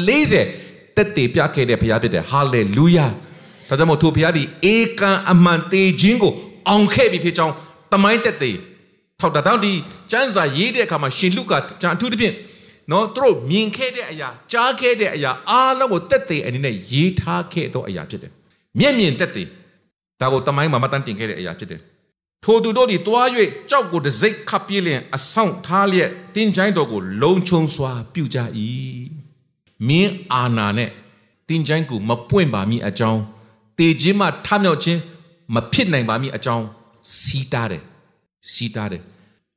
[0.50, 3.08] 40တက်တည်ပြခဲ့တဲ့ဘုရားဖြစ်တယ်ဟာလေလုယာ
[3.72, 5.02] ဒါကြောင့်မို့သူဘုရားဒီဧက
[5.32, 6.34] အမှန်တည်ခြင်းကို
[6.70, 7.54] အောင်ခဲ့ပြီဖြစ်ကြောင်း
[7.92, 8.58] တမိုင်းတက်တည်
[9.20, 9.74] ထောက်တာတောင်းဒီ
[10.12, 12.36] ကျမ်းစာရေးတဲ့အခါမှာရှင်လုကာကျမ်းအထူးသဖြင့်
[12.92, 18.32] နော်သူတို့မြင်ခဲ့တဲ့အရာကြားခဲ့တဲ့အရာအားလုံးကိုတက်တည်အနေနဲ့ရေးထားခဲ့သောအရာဖြစ်တယ်
[18.80, 19.48] မျက်မြင်တက်တည်
[20.22, 21.82] ဒါကိုတမိုင်းမှာမတန်းတင်ခဲ့တဲ့အရာဖြစ်တယ်
[22.44, 23.28] ထိုသူတို့သည်တွား၍
[23.70, 28.38] ကြောက်ကိုတစိ့ခပ်ပြင်းလျင်အဆောင်ထားလျက်တင်းချိုင်းတော်ကိုလုံခြုံစွာပြုကြ၏
[29.88, 30.90] မင်းအာနာနဲ့
[31.48, 33.22] တင်းချိုင်းကိုမပွင့်ပါမီအကြောင်း
[33.82, 35.00] တေခြင်းမှထမြောက်ခြင်း
[35.56, 36.66] မဖြစ်နိုင်ပါမီအကြောင်း
[37.20, 37.84] စီးတားတယ်
[38.52, 39.04] စီးတားတယ်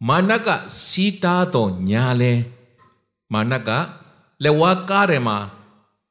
[0.09, 0.49] မာနက
[0.87, 2.33] စီးတားတော်ညာလဲ
[3.33, 3.71] မာနက
[4.45, 5.37] လက်ဝါးကားတယ်မှာ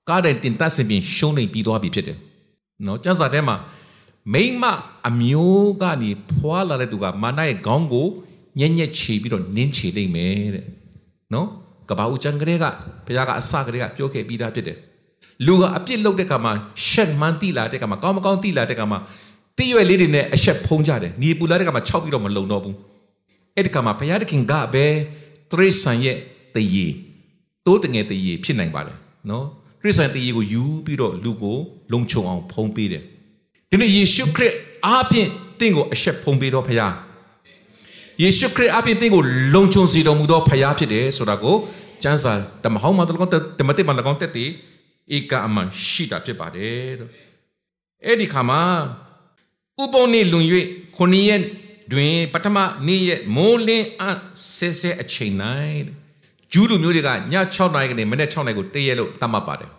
[0.09, 2.17] ကားတယ်တင်တတ်စင်ပြင်ရှုံးနေပြီးသွားပြီဖြစ်တယ်
[2.85, 3.55] နော်ကျမ်းစာထဲမှာ
[4.33, 4.63] မိမ
[5.07, 8.07] အမျိုးကနေဖွာလာတဲ့သူကမာနရဲ့ခေါင်းကို
[8.59, 10.65] ညက်ညက်ချီပြီးတော့နင်းချီလိမ့်မယ်တဲ့
[11.33, 11.47] နော်
[11.89, 12.65] ကဘာဦးချံကလေးက
[13.05, 14.77] ဘုရားကအစကလေးကပြောခဲ့ပြီးသားဖြစ်တယ်
[15.47, 16.51] လူကအပြစ်လုပ်တဲ့ကမှာ
[16.89, 18.99] ရှက်မှန်းတိလာတဲ့ကမှာကောင်းမကောင်းတိလာတဲ့ကမှာ
[19.57, 22.75] တိရွယ်လေးတွေနဲ့အဆက်ဖုံးကြတယ်ညီပူလာတဲ့ကမှာ၆ပြီးတော့မလုံတော့ဘူး
[23.55, 24.85] အဲ့ဒီကမှာဘုရားသခင်ကပဲ
[25.51, 26.17] တရိษံရဲ့
[26.55, 26.87] တရေ
[27.65, 28.97] တိုးတငယ်တရေဖြစ်နိုင်ပါတယ်
[29.29, 29.45] နော်
[29.81, 31.57] တရိษံတရေကိုယူပြီးတော့လူကို
[31.91, 33.03] လုံခြုံအောင်ဖုံးပေးတယ်
[33.69, 34.53] ဒီနေ့ယေရှုခရစ်
[34.85, 36.93] အားဖြင့်တင့်ကိုအဆက်ဖုံးပေးတော့ဖခင်
[38.21, 41.55] ယေရှုခရစ်အားဖြင့်တင့်ကိုလုံခြုံစေတော်မူသောဖခင်ဖြစ်တယ်ဆိုတာကို
[42.03, 43.27] ကျမ်းစာတမဟောင်းမှာတကော
[43.59, 44.49] တမတိမှာတကောတက်တည်
[45.15, 47.09] ဧကအမှန်ရှိတာဖြစ်ပါတယ်တော့
[48.05, 48.61] အဲ့ဒီခါမှာ
[49.81, 50.45] ဥပုံနေလွန်၍
[50.95, 51.41] ခုနှစ်ရက်
[51.91, 54.11] တွင်ပထမနေ့ရက်မိုးလင်းအ
[54.55, 55.33] ဆဲဆဲအချိန်၌
[56.51, 57.13] ဂျူးလူမျိုးတွေကည
[57.53, 59.71] 6နာရီကနေမနေ့6နာရီကိုတည့်ရက်လို့တတ်မှတ်ပါတယ်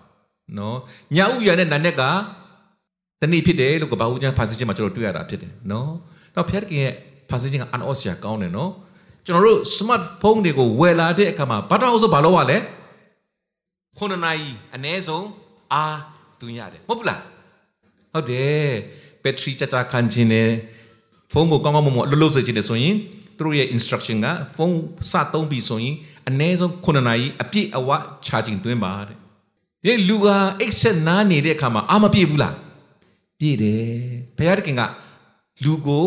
[0.59, 0.79] နော်
[1.17, 2.03] ညဥ်ရတဲ့နာနဲ့က
[3.21, 5.93] တနည်းဖြစ်တယ်လို့ကဘာဦးကျမ်းဖာစီခြင်းမှာကျွန်တော်တွေ့ရတာဖြစ်တယ်နော်
[6.35, 6.93] တော့ဖျက်ခင်ရဲ့
[7.31, 8.71] ဖာစီခြင်းကအန်အော့စရာကောင်းတယ်နော်
[9.27, 12.59] ကျွန်တော်တို့ smartphone တွေကိုဝယ်လာတဲ့အခါမှာဘာတော့ဆိုဘာလို့ ਆ လဲ
[13.99, 15.27] ခုနှစ်နာရီအနည်းဆုံး
[15.73, 15.99] အား
[16.41, 17.21] သွင်းရတယ်မဟုတ်ဘူးလား
[18.13, 18.69] ဟုတ်တယ်
[19.23, 20.51] ဘက်ထရီချာချာခံခြင်းနဲ့
[21.33, 22.95] ဖုန်းကိုကောင်းကောင်းမွန်မွန်အလုပ်လုပ်စေချင်တယ်ဆိုရင်
[23.37, 24.27] သူတို့ရဲ့ instruction က
[24.57, 24.79] ဖုန်း
[25.11, 25.95] စသုံးပြီးဆိုရင်
[26.29, 27.91] အနည်းဆုံး9နာရီအပြည့်အဝ
[28.27, 29.17] charging သွင်းပါတဲ့
[29.85, 30.29] ဒီလူက
[30.65, 32.55] excess နားနေတဲ့အခါမှာအာမပြည့်ဘူးလား
[33.39, 33.85] ပြည့်တယ်
[34.37, 34.83] ဘုရားတခင်က
[35.65, 36.05] လူကို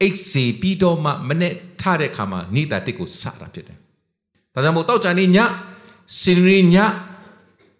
[0.00, 3.78] အိတ်စေပြီးတော့မှမနဲ့ထတဲ့အခါမှာနေတာတစ်ကိုစတာဖြစ်တယ်
[4.54, 5.38] ဒါကြောင့်မို့တောက်ကြနေည
[6.20, 6.76] စင်ရီည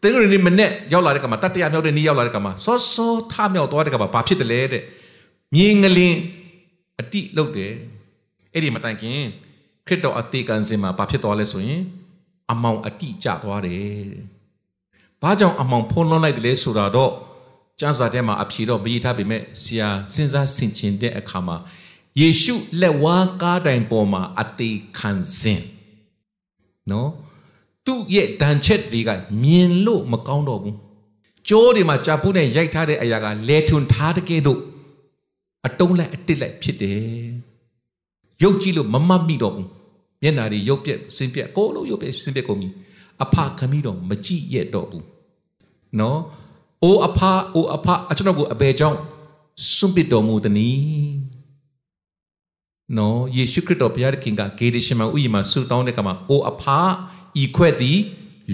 [0.05, 4.83] တင်းရင်းမနဲ့ရောက်လာတဲ့ကမှာတတရမြောက်တဲ့နေ့ရောက်လာတဲ့ကမှာစောစောထမြောက်သွားတဲ့ကမှာဘာဖြစ်တယ်လဲတဲ့
[5.55, 6.19] မြင်းငလင်း
[7.01, 7.73] အတိလုတ်တယ်
[8.53, 9.19] အဲ့ဒီမတိုင်ခင်
[9.87, 11.83] ခရစ်တော်အသေးကန်စင်မှာဘာဖြစ်သွားလဲဆိုရင်
[12.53, 14.09] အမောင်အတိကျသွားတယ်
[15.23, 17.13] ဘာကြောင့်အမောင်ဖုံးလွှမ်းလိုက်တယ်လဲဆိုတာတော့
[17.81, 21.57] ကျမ်းစာထဲမှာအဖြေတော့မရေးထားပေမဲ့ဆရာစဉ်းစားဆင်ခြင်တဲ့အခါမှာ
[22.21, 25.61] ယေရှုလက်ဝါးကားတိုင်ပေါ်မှာအသေးခံစဉ်
[26.91, 27.11] နော်
[27.87, 29.11] သူ့ရဲ့ဒဏ်ချက်တွေက
[29.43, 30.77] မြင်လို့မကောင်းတော့ဘူး
[31.49, 34.61] ကြိုးတွေမှာကြာပူးနဲ့ရိုက်ထားတဲ့အရာကလဲထွန်ထားတဲ့ကဲ့သို့
[35.67, 37.03] အတုံးလိုက်အတစ်လိုက်ဖြစ်တယ်
[38.43, 39.69] ရုပ်ကြည့်လို့မမတ်မိတော့ဘူး
[40.23, 42.69] မျက်နာတွေရုပ်ပြက်စင်ပြက်ကိုလုံးရုပ်ပြက်စင်ပြက်ကုန်ပြီ
[43.23, 45.05] အဖခမီးတော့မကြည့်ရတော့ဘူး
[46.01, 46.21] နော်
[46.83, 47.21] အိုအဖ
[47.55, 48.99] အိုအဖအကျွန်တော်ကိုအဘယ်ကြောင့်
[49.75, 51.15] စွန့်ပစ်တော်မူသနည်း
[52.99, 56.65] နော်ယေရှုခရစ်တော်ဘုရားသခင်ကဂေဒရှင်မဥယျာဉ်မှာဆူတောင်းတဲ့ကမှာအိုအဖ
[57.43, 57.99] ဤခွဲ့သည်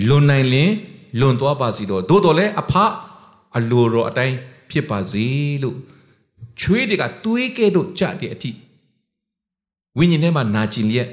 [0.08, 0.70] လွန်နိုင်လင်
[1.20, 2.72] လွန်သွားပါစီတော့သို့တော်လည်းအဖ
[3.56, 4.36] အလိုတော်အတိုင်း
[4.70, 5.26] ဖြစ်ပါစေ
[5.62, 5.76] လို့
[6.60, 8.50] ချွေးတွေကတွေးကဲ့သို့ကြတဲ့အထိ
[9.98, 11.08] ဝိညာဉ်ထဲမှာနာကျင်လျက်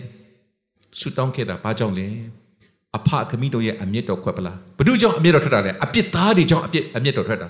[1.00, 2.08] ဆူတောင်းခဲ့တာဘာကြောင့်လဲ
[2.98, 7.48] အဖခမိတို့ရဲ့အမျက်တော်ခွက်ပလားဘ누구ကြောင့်အမျက်တော်ထွက်တာလဲအပြစ်သားတွေကြောင့်အပြစ်အမျက်တော်ထွက်တာ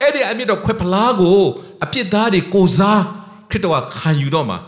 [0.00, 1.38] အဲ့ဒီအမျက်တော်ခွက်ပလားကို
[1.84, 3.00] အပြစ်သားတွေကိုစား
[3.50, 4.58] ခရစ်တော်ကခံယူတော့မှာ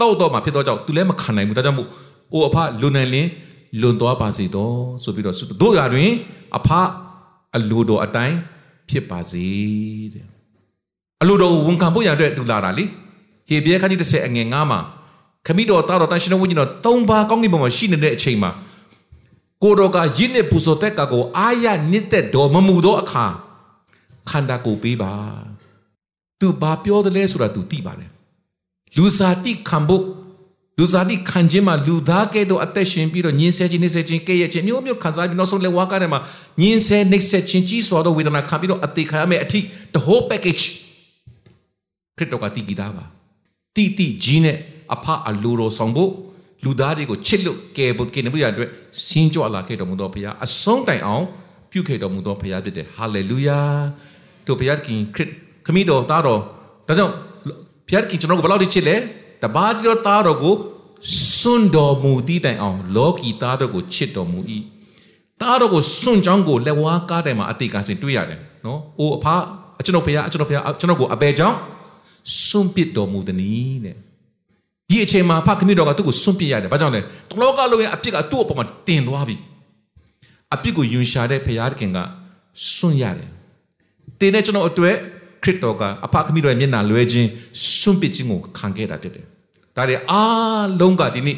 [0.00, 1.88] တောက်တော့မှာဖြစ်တော့ကြောင့်သူလည်းမခံနိုင်ဘူးဒါကြောင့်မို့
[2.32, 3.28] အိုအဖလွန်နိုင်လင်း
[3.80, 6.10] လွန်သွားပါစေတော့ဆိုပြီးတော့တို့ရတွင်
[6.56, 6.68] အဖ
[7.56, 8.36] အလိုတော်အတိုင်း
[8.88, 9.46] ဖြစ်ပါစေ
[10.14, 10.26] တဲ့
[11.22, 12.84] အလိုတော်ကိုဝန်ခံဖို့ရတဲ့သူလာတာလေ
[13.48, 14.80] ဟေဘရဲခန်းကြီး30အငယ်9မှာ
[15.46, 18.50] ခမိတော်တာတော်တန်ရှင်တော်ဝိညာဉ်တော်၃ပါးကောင်းကင်ဘုံမှာရှိနေတဲ့အချိန်မှာ
[19.62, 23.26] ကိုတော်ကယင်းနဲ့ပူဇော်တဲ့ကကိုအာရနစ်တဲ့တော်မမူသောအခါ
[24.30, 25.12] ခန္ဓာကိုယ်ပေးပါ
[26.40, 28.10] သူဘာပြောတယ်လဲဆိုတာသူသိပါတယ်
[28.96, 30.04] လူစားတိခံဖို့
[30.80, 36.20] လူစားတိခံခြင်းမှာလူသားကဲ့သို့အသက်ရှင်ပြီးတော့ညင်းဆဲခြင်းနှိမ့်ဆဲခြင်းကဲ့ရဲ့ခြင်းမျိုးမျိုးခံစားပြီးနောက်ဆုံးလက်ဝါးကားထဲမှာ
[36.60, 39.60] ညင်းဆဲနှိမ့်ဆဲခြင်းကြီးစွာသောဝေဒနာခံပြီးတော့အသေးခံရမယ့်အထိ
[39.94, 40.64] the whole package
[42.16, 43.04] ခရစ်တော်ကတည်ပြီးသားပါ
[43.76, 44.56] တိတိကြီးနဲ့
[44.94, 46.10] အဖအလိုတော်ဆောင်ဖို့
[46.64, 48.68] လူသားတွေကိုချစ်လို့ကယ်ဖို့ကယ်နေဖို့ရတဲ့
[49.06, 51.24] စင်းကြွလာခဲ့တော်မူသောဘုရားအဆုံးတိုင်အောင်
[51.70, 53.58] ပြုခဲ့တော်မူသောဘုရားဖြစ်တယ်ဟာလေလုယာ
[54.46, 55.30] တို့ဘုရားခင်ခရစ်
[55.66, 56.40] ခမည်းတော်သားတော်
[56.88, 57.14] ဒါကြောင့်
[57.88, 58.96] ဘုရားခင်ကျွန်တော်ကိုဘယ်လောက်ထိချစ်လဲ
[59.42, 60.54] တပါးတော်သားတော်ကို
[61.38, 64.38] စွန့်တော်မူသည့်တိုင်အောင်လောကီသားတော်ကိုချစ်တော်မူ၏
[65.40, 69.26] သားတော်ကိုစွန့်ကြောင်းကိုလက်ဝါးကားတိုင်မှာအတိတ်ကစင်တွေ့ရတယ်နော်အိုအဖ
[69.84, 71.56] ကျွန်တော်ဘုရားကျွန်တော်ဘုရားကျွန်တော်ကိုအဘယ်ကြောင့်
[72.46, 73.96] စွန့်ပစ်တော်မူသည်နီးတဲ့
[74.88, 77.00] ဒီအချိန်မှာဖခင်တော်ကသူ့ကိုစွန့်ပစ်ရတယ်ဘာကြောင့်လဲ
[77.30, 79.36] တလောကလုံးရဲ့အပြစ်ကသူ့အပေါ်မှာတင်သွားပြီ
[80.54, 81.98] အပြစ်ကိုယွန်ရှာတဲ့ဘုရားခင်က
[82.74, 83.30] စွန့်ရတယ်
[84.20, 84.96] တင်းတဲ့ကျွန်တော်အတွက်
[85.42, 87.28] ခရစ်တော်ကအဖခင်တော်ရဲ့မျက်နှာလွဲခြင်း
[87.78, 89.24] စွန့်ပစ်ခြင်းကိုခံခဲ့တာဖြစ်တယ်
[89.76, 91.36] ဒါတွေအားလုံးကဒီနေ့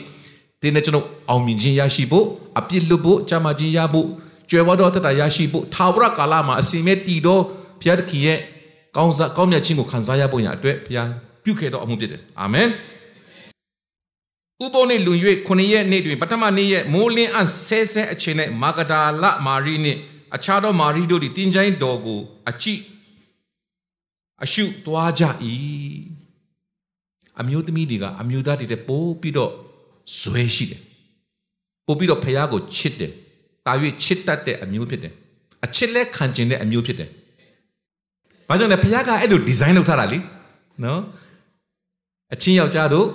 [0.63, 2.27] တင်းတဲ့ကျွန်တော်အောင်မြင်ခြင်းရရှိဖို့
[2.59, 4.07] အပြစ်လွတ်ဖို့ကြမ်းမာခြင်းရဖို့
[4.51, 7.43] ကြွယ်ဝတော်တတ်တာရရှိဖို့ထာဝရကာလမှာအစီအမဲတည်တော်
[7.81, 8.39] ဘုရားသခင်ရဲ့
[8.97, 11.09] ကောင်းစားကောင်းမြတ်ခြင်းကိုခံစားရဖို့ရအတွက်ဘုရား
[11.45, 12.69] ပြုခဲ့တော်အမှုဖြစ်တယ်အာမင်
[14.65, 15.13] ဥပုံနေ့လူ၍
[15.47, 19.99] ခုနှစ်ရက်နေ့တွင်ပထမနေ့ရက်မိုးလင်းအဆဲဆဲအချိန်၌မာဂဒါလမာရီနှင့်
[20.35, 22.81] အခြားသောမာရီတို့သည်တင်းချိုင်းတော်ကိုအကြည့်
[24.45, 25.25] အရှုသွားကြ၏
[27.41, 29.53] အမျိုးသမီးတွေကအမျိုးသားတွေတဲ့ပိုးပြီးတော့
[30.21, 30.81] ဇွဲရှိတယ်
[31.87, 33.13] ပို့ပြီးတော့ဖះကိုချစ်တယ်
[33.67, 35.15] တာ၍ချစ်တတ်တဲ့အမျိုးဖြစ်တယ်
[35.65, 37.11] အချစ်လက်ခံကျင်တဲ့အမျိုးဖြစ်တယ်
[38.49, 40.19] ဘာကြောင့်လဲဖះကအဲ့လိုဒီဇိုင်းလုပ်ထားတာလी
[40.85, 41.01] နော်
[42.35, 43.07] အချင်းယောက်ျားတို့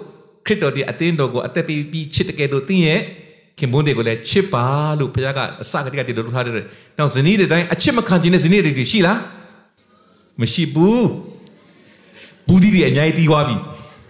[0.46, 3.00] ခရစ်တော်ဒီအသင်းတော်ကိုအသက်ပေးပြီးချစ်တဲ့ကဲ့သို့တင်းရဲ့
[3.60, 4.66] ခင်ပွန်းတွေကိုလည်းချစ်ပါ
[5.00, 6.66] လို့ဘုရားကအစကတည်းကတည်လို့ထားတဲ့။
[6.98, 9.18] နောက်ဇနီးတွေတိုင်းအချစ်မခံခြင်းတဲ့ဇနီးတွေရှိလား။
[10.42, 11.02] မရှိဘူး။
[12.48, 13.56] ဘူးဒီတွေအများကြီးတီးသွားပြီ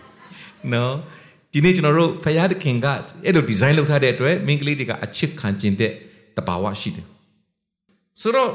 [0.74, 0.94] ။နော်
[1.54, 2.88] ဒီနေ့ကျွန်တော်တို့ဘုရားသခင်က
[3.26, 5.92] အဲ့လိုဒီဇိုင်းလုပ်ထားတဲ့အတွက်မိန်းကလေးတွေကအချစ်ခံခြင်းတဲ့
[6.38, 7.06] တဘာဝရှိတယ်။
[8.22, 8.52] ဆိုတော့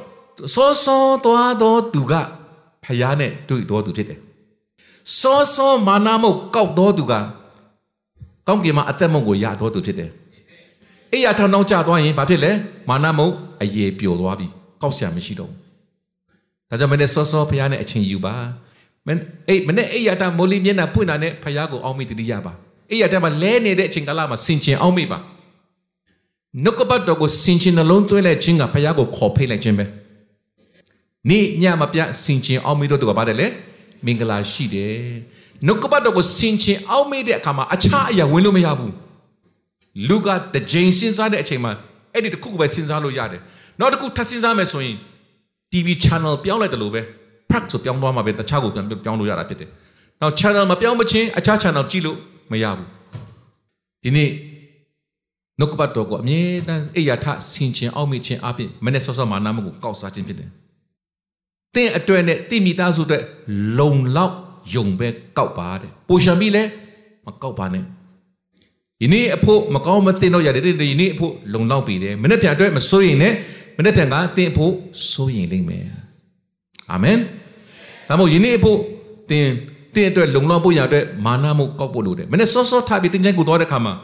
[0.55, 2.13] စောစောသွားတော့သူက
[2.85, 4.19] ဘုရားနဲ့တွေ့တော်သူဖြစ်တယ်။
[5.19, 7.15] စောစောမာနမုတ်ကောက်တော်သူက
[8.47, 10.11] ကောင်းကင်မှာအသက်မုံကိုရတော်သူဖြစ်တယ်။
[11.13, 12.53] အိယာထောင်ထောင်ကြသွားရင်ဘာဖြစ်လဲ
[12.89, 13.29] မာနမုံ
[13.63, 14.47] အယေပျော်သွားပြီ။
[14.83, 15.59] ကောက်ဆရာမရှိတော့ဘူး။
[16.73, 18.35] ဒါကြောင့်မနေ့စောစောဖះနဲ့အချင်းယူပါ။
[19.07, 22.53] မင်းအိမနေ့အိယာတာမိုလီမျက်နှာပွင့်တာနဲ့ဖះကိုအောင်းမိတတိရပါ။
[22.91, 25.19] အိယာတာမှာလဲနေတဲ့အချိန်ကာလမှာစင်ကျင်အောင်းမိပါ။
[26.65, 29.85] နှုတ်ကပတ်တော်ကိုစင်ကျင်နှလုံးသွင်းလိုက်ခြင်းကဖះကိုခေါ်ဖိတ်လိုက်ခြင်းပဲ။
[31.29, 33.47] နေ့ညမပြစင်ကျင်အောင်းမိတော့သူကပါတယ်လေ။
[34.05, 35.01] မင်္ဂလာရှိတယ်။
[35.67, 38.95] နှုတ်ကပတ်တော်ကိုဆင်ခြင်အောက်မေ့တဲ့အခါမှာအခြားအရာဝင်လို့မရဘူး
[40.09, 41.73] လူကတကြိမ်စဉ်းစားတဲ့အချိန်မှာ
[42.13, 43.41] အဲ့ဒီတစ်ခုကိုပဲစဉ်းစားလို့ရတယ်
[43.79, 44.97] နောက်တစ်ခုထပ်စဉ်းစားမယ်ဆိုရင်
[45.73, 47.01] TV channel ပြောင်းလိုက်တယ်လို့ပဲ
[47.51, 49.69] prac ဆိုပြောင်းသွားမှာပဲတခြားကိုပြန်ပြောင်းလို့ရတာဖြစ်တယ်
[50.21, 52.19] နောက် channel မပြောင်းမချင်းအခြား channel ကြည့်လို့
[52.53, 52.89] မရဘူး
[54.03, 54.31] ဒီနေ့
[55.59, 60.51] နှုတ်ကပတ်တော်ကိုအမြဲတမ်းအိယာထဆင်ခြင်အောက်မေ့ခြင်းအပြင်မနဲ့ဆော့ဆော့မာနာမကိုကောက်စားခြင်းဖြစ်တယ်။
[61.75, 63.23] သင်အတွက်နဲ့တိမိသားစုအတွက်
[63.79, 64.35] လုံလောက်
[64.75, 66.63] ယုံပဲကောက်ပါတဲ့ပိုရှံပြီးလဲ
[67.27, 67.85] မကောက်ပါနဲ့
[69.03, 73.35] ယနေ့အဖို့မကောင်းမသိတော့ရတယ်ဒီနေ့အဖို့လုံလောက်ပြီတယ်မနေ့ပြန်အတွက်မစိုးရင်နဲ့
[73.77, 74.73] မနေ့ပြန်ကသင်အဖို့
[75.13, 75.87] စိုးရင်လိမ့်မယ်
[76.93, 77.19] အာမင်
[78.09, 78.79] ဒါမို့ယနေ့အဖို့
[79.31, 79.49] သင်
[79.95, 83.95] သင်အတွက်လုံလောက်ဖို့ရအတွက်မာနမှုကောက်ဖို့လိုတယ်မနေ့စောစောထားပြီးသင်ချိုင်းကိုသွားတဲ့ခါမှာ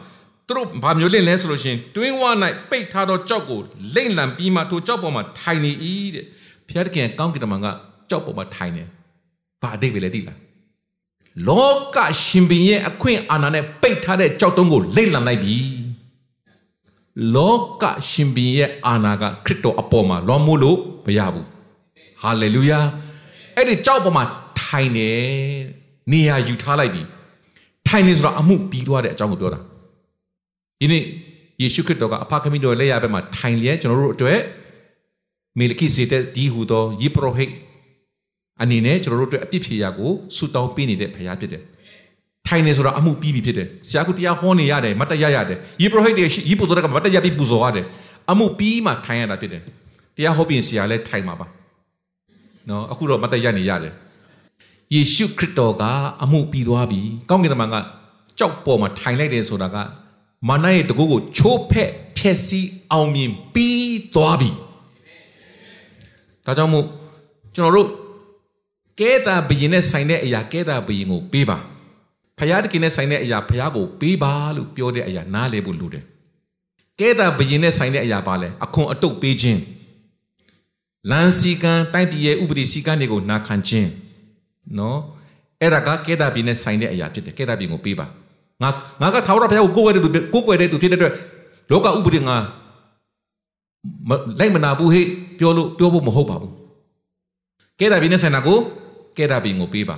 [0.47, 2.23] သူတို့ဘာမျိုးလင့်လဲဆိုလို့ရှိရင်တွင်းဝ၌
[2.69, 3.59] ပိတ်ထားသောကြောက်ကို
[3.95, 5.71] လိမ့်လံပြီးမှထိုကြောက်ပေါ်မှာထိုင်နေ၏
[6.15, 6.25] တဲ့
[6.67, 7.67] ဖျားတခင်ကောင်းကင်တမန်က
[8.09, 8.83] ကြောက်ပေါ်မှာထိုင်နေ
[9.61, 10.37] ဘာအတိတ်ပဲလဲသိလား
[11.47, 15.57] လောကရှင်ဘင်ရဲ့အခွင့်အာဏာနဲ့ပိတ်ထားတဲ့ကြောက်တုံးကိုလိမ့်လံလိုက်ပြီ
[17.35, 21.47] လောကရှင်ဘင်ရဲ့အာဏာကခရစ်တော်အပေါ်မှာလွန်မိုးလို့မရဘူး
[22.21, 22.79] ဟာလေလုယာ
[23.55, 24.23] အဲ့ဒီကြောက်ပေါ်မှာ
[24.61, 25.11] ထိုင်နေ
[26.11, 27.01] နေရာယူထားလိုက်ပြီ
[27.87, 29.59] ထိုင်နေဆိုတော့အမှုပြီးသွားတဲ့အကြောင်းကိုပြောတာ
[30.79, 31.03] ဒီနေ့
[31.61, 34.39] ယေရှုခရစ်တော်ကအဖခင်တော်လက်ရဘက်မှာထိုင်လျက်ကျွန်တော်တို့အတွက်
[35.59, 37.53] မေလခိဇေဒက်ဒီဟူသောယေပရောဟိတ်
[38.61, 41.63] အနေနဲ့ကျွန်တော်တို့အတွက်အပြစ်ဖြေရာကိုဆုတောင်းပေးနေတဲ့ဖခင်ဖြစ်တယ်
[42.47, 47.85] ထိုင်နေဆိုတော့အမှုပြီးပြီဖြစ်တယ်ဆရာကတရားဟောနေရတယ်မတ်တရရတယ်ယေပရောဟိတ်တွေယေပူဇော်ကမတ်တရပြီးပူဇော်ရတယ်
[48.31, 49.61] အမှုပြီးမှထိုင်ရတာဖြစ်တယ်
[50.15, 51.47] တရားဟောပြီးဆရာလည်းထိုင်မှာပါ
[52.69, 53.93] နော်အခုတော့မတ်တရနေရတယ်
[54.93, 55.83] ယေရှုခရစ်တော်က
[56.23, 57.75] အမှုပြီးသွားပြီကောင်းကင်တမန်က
[58.39, 59.77] ကြောက်ပေါ်မှာထိုင်လိုက်တယ်ဆိုတာက
[60.49, 64.49] မာနရဲ့တကူကိုချိုးဖက်ဖျက်ဆီးအောင်မြင်ပြီးသွားပြီ
[66.45, 66.85] ဒါကြောင့်မို့
[67.55, 67.89] ကျွန်တော်တို့
[68.99, 71.57] ကဲတာဘယင်နဲ့ဆိုင်တဲ့အရာကဲတာဘယင်ကိုပေးပါ
[72.39, 76.03] ဖယားတခင်နဲ့ဆိုင်တဲ့အရာဖယားကိုပေးပါလို့ပြောတဲ့အရာနားလဲဖို့လိုတယ်
[76.99, 79.61] ကဲတာဘယင်နဲ့ဆိုင်တဲ့အရာပါလဲအခွန်အတုပ်ပေးခြင်း
[81.11, 83.89] လန်စီကန်တိုက်ပြည်ရဲ့ဥပဒေစီကန်တွေကိုနာခံခြင်း
[84.77, 84.99] နော်
[85.61, 88.05] အဲ့ဒါကကဲတာဘယင်နဲ့ဆိုင်တဲ့အရာဖြစ်တယ်ကဲတာဘယင်ကိုပေးပါ
[88.61, 88.69] ငါ
[89.01, 91.13] ငါကထာဝရဘုရားကိုကိုးကွယ်တဲ့သူကိုးကွယ်တဲ့သူဖြစ်တဲ့အတွက်
[91.71, 92.37] လောကဥပဒေငါ
[94.39, 95.05] လိုက်မနာဘူးဟေ့
[95.39, 96.53] ပြောလို့ပြောဖို့မဟုတ်ပါဘူး
[97.79, 98.57] ကဲတာဘီနဲ့ဆိုင်တာကို
[99.17, 99.97] ကဲတာဘီကိုပေးပါ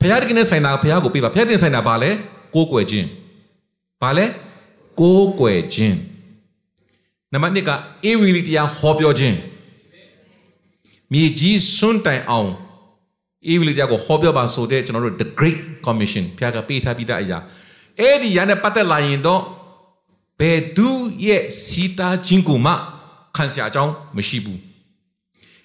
[0.00, 2.10] ဖခင်တကယ်နဲ့ဆိုင်တာဖခင်ကိုပေးပါဖခင်တင်ဆိုင်တာဘာလဲ
[2.54, 3.08] ကိုးကွယ်ခြင်း
[4.02, 4.24] ဘာလဲ
[5.00, 5.96] ကိုးကွယ်ခြင်း
[7.32, 7.70] နံပါတ်1က
[8.04, 9.36] အေဝီလီတရားဟောပြောခြင်း
[11.12, 12.50] မြေကြီးစွန့်တိုင်အောင်
[13.48, 17.38] အေဝီလီတရားကိုဟောပြောပါဆိုတဲ့ကျွန်တော်တို့ the great commission ဖခင်ကပေးထားပြီးသားအရာ
[18.00, 19.42] အဲ့ဒီရနဲ့ပတ်သက်လာရင်တော့
[20.40, 20.88] ဘယ်သူ
[21.26, 22.72] ရဲ့စီတာချင်းကိုမှ
[23.36, 24.60] ခံစရာအကြောင်းမရှိဘူး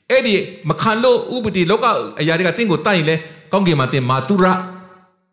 [0.09, 0.33] အဲ့ဒီ
[0.69, 1.85] မခံလို့ဥပဒေလောက
[2.19, 3.15] အရာတွေကတင့်ကိုတိုက်ရင်လဲ
[3.51, 4.45] ကောင်းကင်မှာတင်မာတုရ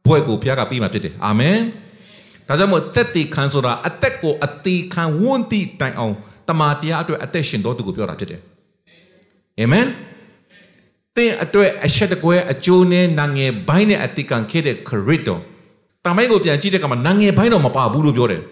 [0.06, 1.58] ဘွဲ့ကိုဘုရားကပြီးမှဖြစ်တယ်အာမင်
[2.48, 6.14] ဒါကြောင့်မို့သက်တည်ခံဆိုတာအသက်ကိုအသေးခံဝန်းတိတိုင်အောင်
[6.48, 8.40] တမာတရားအတွက်အသက်ရှင်တော်သူကိုပြောတာဖြစ်တယ်
[9.60, 9.86] အာမင်
[11.16, 15.42] တင်အတွက်အချက်တကွဲအကျိုးနဲ့နာငယ်ဘိုင်းနဲ့အတိကန်ခဲ့တဲ့ခရစ်တော်
[16.04, 18.42] တမိုင်းကိုပြန်ကြည့်တဲ့အခါမှာနာငယ်ဘိုင်းတော့မပါဘူးလို့ပြောတယ်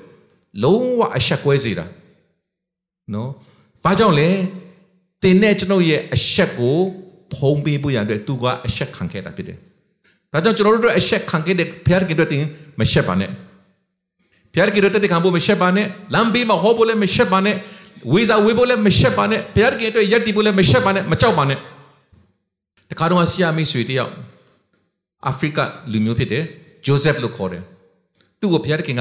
[0.63, 1.87] လုံးဝအဆက်ကွဲစေတာ
[3.15, 3.31] နော်
[3.85, 4.29] ဘာကြောင့်လဲ
[5.23, 6.79] တင်နဲ့ကျွန်ုပ်ရဲ့အဆက်ကို
[7.35, 9.59] ဖုံးပေးဖို့ရတဲ့သူကအဆက်ခံခဲ့တာဖြစ်တယ်
[10.33, 12.45] ဒါကြောင့်ကျွန်တော်တို့အဆက်ခံခဲ့တဲ့ဖျားကိတဲ့တင်
[12.81, 13.31] မရှက်ပါနဲ့
[14.55, 17.57] ဖျားကိတဲ့တင်ခံဖို့မရှက်ပါနဲ့လမ်းဘေးမှာဟောဖို့လည်းမရှက်ပါနဲ့
[18.13, 21.59] ဝေစာဝေဖို့လည်းမရှက်ပါနဲ့ဖျားကိတဲ့ရက်တီဖို့လည်းမရှက်ပါနဲ့မကြောက်ပါနဲ့
[22.91, 24.13] တခါတော့ဆီယာမိတ်ဆွေတယောက်
[25.27, 25.59] အာဖရိက
[25.93, 26.45] လူမျိုးဖြစ်တယ်
[26.87, 27.63] ဂျိုဇက်လို့ခေါ်တယ်
[28.41, 29.01] သူ့ကိုဖျားကိက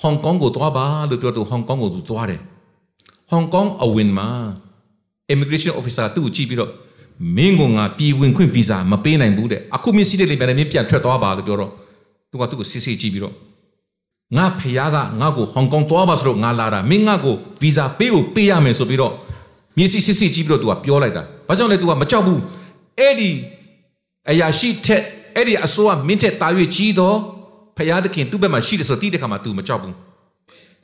[0.00, 2.40] ဟောင်ကောင်ကိုသွားပါလို့ပြောတော့ဟောင်ကောင်ကိုသူသွားတယ်
[3.30, 4.28] ဟောင်ကောင်အဝင်မှာ
[5.32, 6.72] immigration officer သူ့ကိုကြည့်ပြီးတော့
[7.36, 11.70] မင်းကငါပြည်ဝင်ခွင့် visa မပေးနိုင်ဘူးတဲ့အခုမင်းစီးတဲ့လေပြန်မင်းပြန်ထွက်သွားပါလို့ပြောတော့
[12.30, 13.34] သူကသူ့ကိုစစ်စစ်ကြည့်ပြီးတော့
[14.36, 19.12] ငါဖះကငါ့ကိုဟောင်ကောင်သွားပါဆိုတော့ငါလာတာမင်းငါ့ကို visa ပေးကိုပေးရမယ်ဆိုပြီးတော့
[19.76, 22.40] မြင်းစီစစ်စစ်ကြည့်ပြီးတော့သူကပြောလိုက်တာဘာကြောင့်လဲသူကမကြောက်ဘူး
[22.98, 23.30] အဲ့ဒီ
[24.30, 25.02] အရာရှိထက်
[25.36, 27.16] အဲ့ဒီအစိုးရမင်းထက်တာ၍ကြီးတော့
[27.76, 29.94] ဖယားသခင်သူ့ဘက်မှာရှိတယ်ဆိုတော့တိတဲ့ခါမှာ तू မကြောက်ဘူး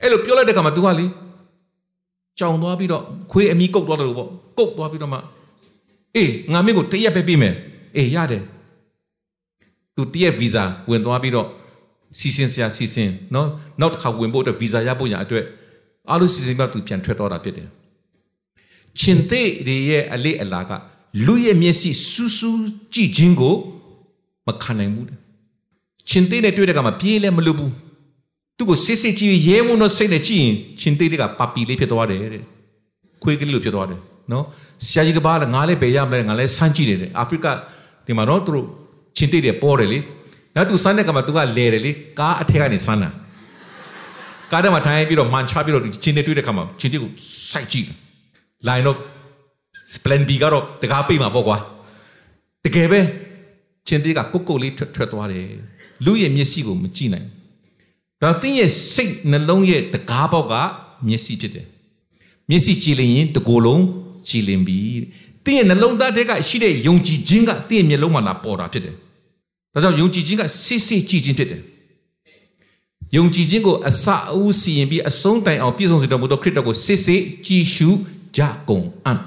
[0.01, 1.07] အဲ့လိုပြောလိုက်တဲ့ခါမှာ तू ကလေ
[2.39, 5.19] ကြောင်သွားပြီးတော့ခွေးအမီကုတ်သွားတယ်လို့ပေါ့ကုတ်သွားပြီးတော့မှ
[6.17, 7.55] အေးငါမင်းကိုတရက်ပဲပေးမယ်
[7.97, 8.43] အေးရတယ်
[9.97, 11.49] तू တရက်ဗီဇာဝင်သွားပြီးတော့
[12.19, 13.49] စီစဉ်ဆရာစီစဉ်နော်
[13.81, 15.45] နောက်တစ်ခါဝင်ဖို့အတွက်ဗီဇာရဖို့ရအတွက်
[16.11, 17.69] အားလုံးစီစဉ်ပြီး तू ပြန်ထွက်တော့တာဖြစ်တယ်
[18.99, 19.51] ချင်းသေး
[19.89, 20.71] ရဲ့အလေးအလာက
[21.27, 22.63] လူရဲ့မျက်စိစူးစူး
[22.95, 23.55] ကြည့်ခြင်းကို
[24.47, 25.07] မခံနိုင်ဘူး
[26.09, 27.73] ချင်းသေးနဲ့တွေ့တဲ့ကမှာပြေးလဲမလွတ်ဘူး
[28.57, 32.45] သူ့ကိုစစ်စစ်ကြည့်ရဲဝုန်းတော့စိတ်နဲ့ကြည့်ရင်ချင်းသေးတွေကပါပီလေးဖြစ်သွားတယ်တဲ့
[33.23, 34.01] ခွေးကလေးလိုဖြစ်သွားတယ်
[34.33, 34.45] နော်
[34.87, 37.47] ဆရာကြီးတပါးလည်းငါလည်းဘယ်ရမလဲငါလည်းစမ်းကြည့်တယ်အာဖရိက
[38.07, 38.67] ဒီမှာတော့သူတို့
[39.17, 39.99] ချင်းသေးတွေပေါ်တယ်လေ
[40.55, 43.11] နောက်သူစမ်းတဲ့ကမှာသူကလဲတယ်လေကားအထက်ကနေစမ်းတာ
[44.53, 47.11] ကားထဲမှာထိုင်ပြီးတော့မှန်ချပြီးတော့ချင်းသေးတွေ့တဲ့ခါမှာချင်းသေးကို
[47.53, 47.87] စိုက်ကြည့်
[48.69, 48.99] လိုင်းတော့
[50.05, 51.57] plan B ကတော့တကားပိတ်မှာပေါ့ကွာ
[52.65, 53.01] တကယ်ပဲ
[53.89, 55.47] ချင်းသေးကကုတ်ကုတ်လေးထွက်ထွက်သွားတယ်
[56.05, 57.29] လူရဲ့မျက်စိကိုမကြည့်နိုင်
[58.21, 60.55] ဒါတင်းရဲ့စိတ်နှလုံးရဲ့တကားပေါက်က
[61.09, 61.67] မျက်စိဖြစ်တယ်
[62.51, 63.83] မျက်စိကြည့်လျင်တကိုယ်လုံး
[64.29, 64.81] ကြည်လင်ပြီ
[65.45, 68.95] တင်းရဲ့နှလုံးသားထဲကရှိတဲ့ယုံကြည်ခြင်းကတင်းရဲ့မျက်လုံးမှာလာပေါ်တာဖြစ်တယ်
[69.75, 71.63] ဒါကြောင့်ယုံကြည်ခြင်းကစစ်စစ်ကြည်ခြင်းဖြစ်တယ်
[73.17, 77.89] ယုံကြည်ခြင်းကိုအစအဦးစီရင်ပြီးအဆုံးတိုင်အောင်ပြည့်စုံစေတော်မူသောခရစ်တော်ကိုစစ်စစ်ကြည်ရှု
[78.37, 79.19] ကြကုန်အံ့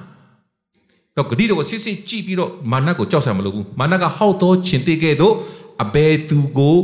[1.15, 5.33] တော့ဂတိတော်ကိုစစ်စစ်ကြည့်ပြီးတော့မာနကိုကြောက်ဆံမလို့ဘူးမာနကဟောက်သောခြင်းတေကဲ့သို့
[5.83, 6.77] အဘယ်သူကို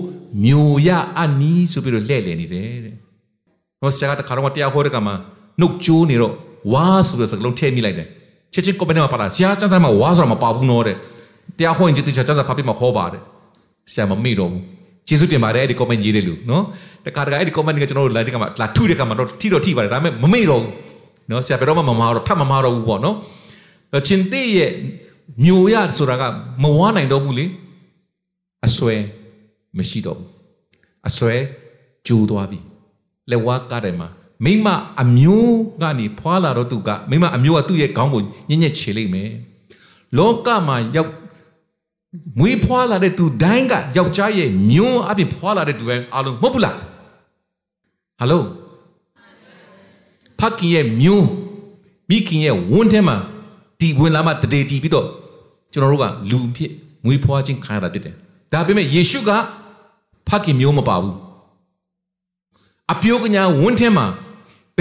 [0.46, 2.96] မျိုးရအနီးဆိုပြီးတော့လဲ့လည်နေတယ်တဲ့။
[3.80, 5.16] ဟောဆရာကတခါတော့တရားဟောတဲ့ကမှာ
[5.60, 6.34] နှုတ်ကြိုးနေတော့
[6.74, 8.08] ဝါဆိုတဲ့စကားလုံးထည့်မိလိုက်တယ်။
[8.54, 10.96] ချက်ချင်းကွန်မန့်ထဲမှာပါလာဆရာကျန်းစာမှာဝါဆိုတာမပါဘူးနော်တဲ့။
[11.58, 12.08] တရားဟောရင်ကျန်း
[12.40, 13.22] စာဖတ်ပြီးမှဟောပါတယ်။
[13.94, 14.62] ဆရာမမေ့တော့ဘူး။
[15.08, 16.64] ကျေးဇူးတင်ပါတယ်အဲ့ဒီ comment ရေးတယ်လို့နော်။
[17.06, 20.72] တခါတခါအဲ့ဒီ comment ကကျွန်တော်တို့ live ကမှာလာထုတဲ့ကမှာတော့ထိတော့ထိပါတယ်ဒါပေမဲ့မမေ့တော့ဘူး။
[21.30, 23.16] နော်ဆရာဘယ်တော့မှမမာတော့ထပ်မမာတော့ဘူးပေါ့နော်။
[24.08, 24.72] ချင်းတေးရဲ့
[25.46, 26.24] မျိုးရဆိုတာက
[26.64, 27.46] မဝါနိုင်တော့ဘူးလေ။
[28.66, 28.96] အဆွဲ
[29.78, 30.30] မရှိတော့ဘူး
[31.08, 31.36] အစွဲ
[32.08, 32.60] ကျိုးသွားပြီ
[33.32, 34.08] လက်ဝါးကားတယ်မှာ
[34.46, 34.68] မိမ
[35.02, 39.30] အမျိုးကနေဖွာလာတော့သူကမိမအမျိုးကသူ့ရဲ့ခေါင်းကိုညညက်ချေလိုက်မယ်
[40.18, 41.12] လောကမှာရောက်
[42.40, 46.82] မွေးဖွာလာတဲ့သူတိုင်းကယောက်ျားရဲ့မျိုးအပြင်ဖွာလာတဲ့သူပဲအားလုံးမဟုတ်ဘူးလားဟ
[48.24, 48.44] ယ်လို
[50.40, 51.26] ဖခင်ရဲ့မျိုး
[52.10, 53.16] မိခင်ရဲ့ဝန်းထဲမှာ
[53.80, 55.08] ဒီဝင်လာမှတရေတီပြီးတော့
[55.74, 56.72] ကျွန်တော်တို့ကလူဖြစ်
[57.06, 58.16] မွေးဖွားခြင်းခံရတာဖြစ်တယ်
[58.54, 59.32] ဒါပေမဲ့ယေရှုက
[60.28, 61.16] ဖခင်မျိုးမပါဘူး
[62.92, 64.06] အပြိုကညာဝန်းထဲမှာ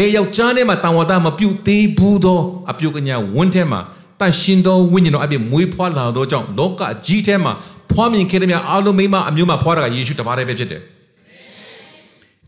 [0.01, 3.81] ဘယ်ယောက်ျားနဲ့မှတန်ဝါသားမပြုတ်သေးဘူးသောအပြိုကညာဝန်းထဲမှာ
[4.21, 7.53] တန်ရှင်သောဝိညာဉ်တော်အပြင်မွေးဖွားလာသောကြောင့်လောကကြီးထဲမှာ
[7.91, 10.83] ဖွားမြင်ခဲ့တဲ့များအားလုံးမိမအမျိုးမှာဖွားတာကယေရှုတပါးတည်းပဲဖြစ်တယ်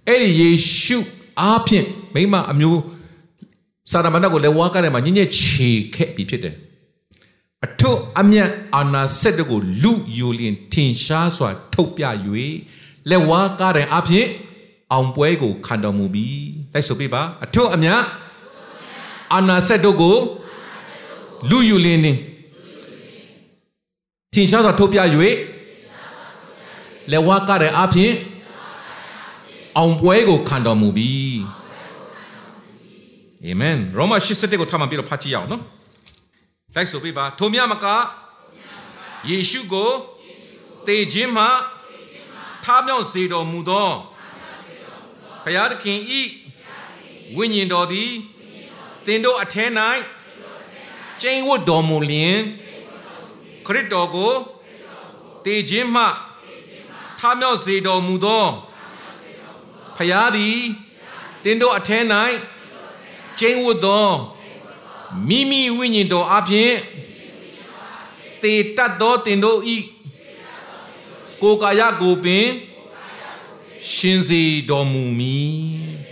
[0.08, 0.98] အဲ့ဒီယေရှု
[1.40, 2.80] အားဖြင့်မိမအမျိုး
[3.90, 6.54] စာရမဏေကိုလည်းဝါကထဲမှာညညက်ချေခဲ့ပြီးဖြစ်တယ်
[7.64, 12.04] အထုအမြတ်အာနာဆက်တကိုလူယူလင်ထင်ရှားစွာထုတ်ပြ၍
[13.10, 14.26] လက်ဝါးကားတဲ့အဖြစ်
[14.92, 18.00] အောင်ပွဲကိုခံတော်မူပြီး တိုက်ဆိုပြပါအထုအမြတ်
[19.34, 20.16] အာနာဆက်တို့ကို
[21.50, 22.12] လူယူလင်နေ
[24.32, 24.98] ထင်ရှားစွာထုတ်ပြ၍
[27.10, 28.12] လက်ဝါးကားတဲ့အဖြစ်
[29.76, 31.40] အောင်ပွဲကိုခံတော်မူပြီး
[33.44, 35.62] အာမင်ရောမ87ကိုထပ်မံပြီးတော့ဖတ်ကြည့်အောင်နော်
[36.74, 37.86] တိုက်ဆိုပြပါထိုမြမက
[39.30, 39.90] ယေရှုကို
[40.86, 41.46] တေခြင်းမှ
[42.64, 43.90] ထားမြောက်စေတော်မူသော
[45.44, 46.20] ဘုရားသခင်ဤ
[47.36, 48.12] ဝိညာဉ်တော်သည်
[49.06, 49.64] သင်တို့အထဲ၌
[51.20, 52.38] ကျင့်ဝတ်တော်မူလျင်
[53.66, 54.32] ခရစ်တော်ကို
[55.44, 56.04] တေခြင်းမှ
[57.18, 58.44] ထားမြောက်စေတော်မူသော
[59.96, 60.58] ဖျားသည်
[61.44, 61.98] တင်တို့အထဲ၌
[63.38, 64.08] ကျင်းဝတ်သော
[65.28, 66.72] မိမိဝိညာဉ်တော်အပြင်
[68.42, 69.76] တေတတ်သောတင်တို့ဤ
[71.42, 72.46] ကိုယ်ကာယကိုပင်
[73.90, 76.11] ရှင်စေတော်မူမည်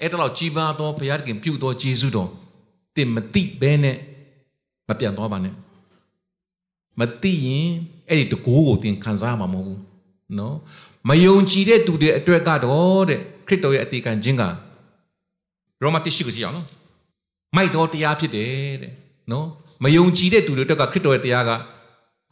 [0.00, 2.30] အဲ့တော့ကြည်ပါသောဘုရားခင်ပြုသောယေရှုတော်
[2.96, 3.96] တင်မတိဘဲနဲ့
[4.88, 5.54] မပြန်သွားပါနဲ့
[7.00, 7.70] မတိရင်
[8.08, 9.80] အဲ့ဒီတကိုးကိုတင်ခံစားမှာမဟုတ်ဘူး
[10.38, 10.56] နော်
[11.08, 14.42] မယုံကြည်တဲ့သူတွေအတွက်ကတော့တဲ့ခရစ်တော်ရဲ့အသေးခံခြင်းက
[15.82, 16.66] ရောမတိရှိကိုကြည့်အောင်နော်
[17.56, 18.92] မိုက်တော်တရားဖြစ်တယ်တဲ့
[19.32, 19.46] နော်
[19.84, 21.50] မယုံကြည်တဲ့သူတွေအတွက်ကခရစ်တော်ရဲ့တရားက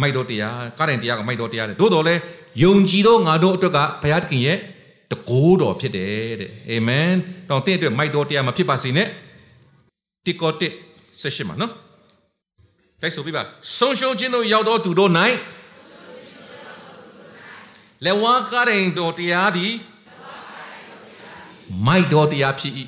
[0.00, 2.14] မိုက်တော်တရားကားတဲ့တရားကမိုက်တော်တရားတဲ့သို့တော်လဲ
[2.62, 4.58] ယုံကြည်သောငါတို့အတွက်ကဘုရားသခင်ရဲ့
[5.10, 7.12] တကိုးတော်ဖြစ်တယ်တဲ့အာမင်
[7.48, 9.08] တောင်တဲ့အတွက်မိုက်တော်တရားမဖြစ်ပါစေနဲ့
[10.24, 10.72] တိကောတစ်
[11.20, 11.72] ဆက်ရှိမှာနော်
[13.00, 13.42] တိုက်ဆိုပြပါ
[13.78, 15.12] ဆုံးရှုံးခြင်းတို့ရောက်တော့သူတို့၌
[18.04, 19.72] လက်ဝါးကားရင်တော်တရားသည်
[21.86, 22.74] မိုက်တော်တရားဖြစ်၏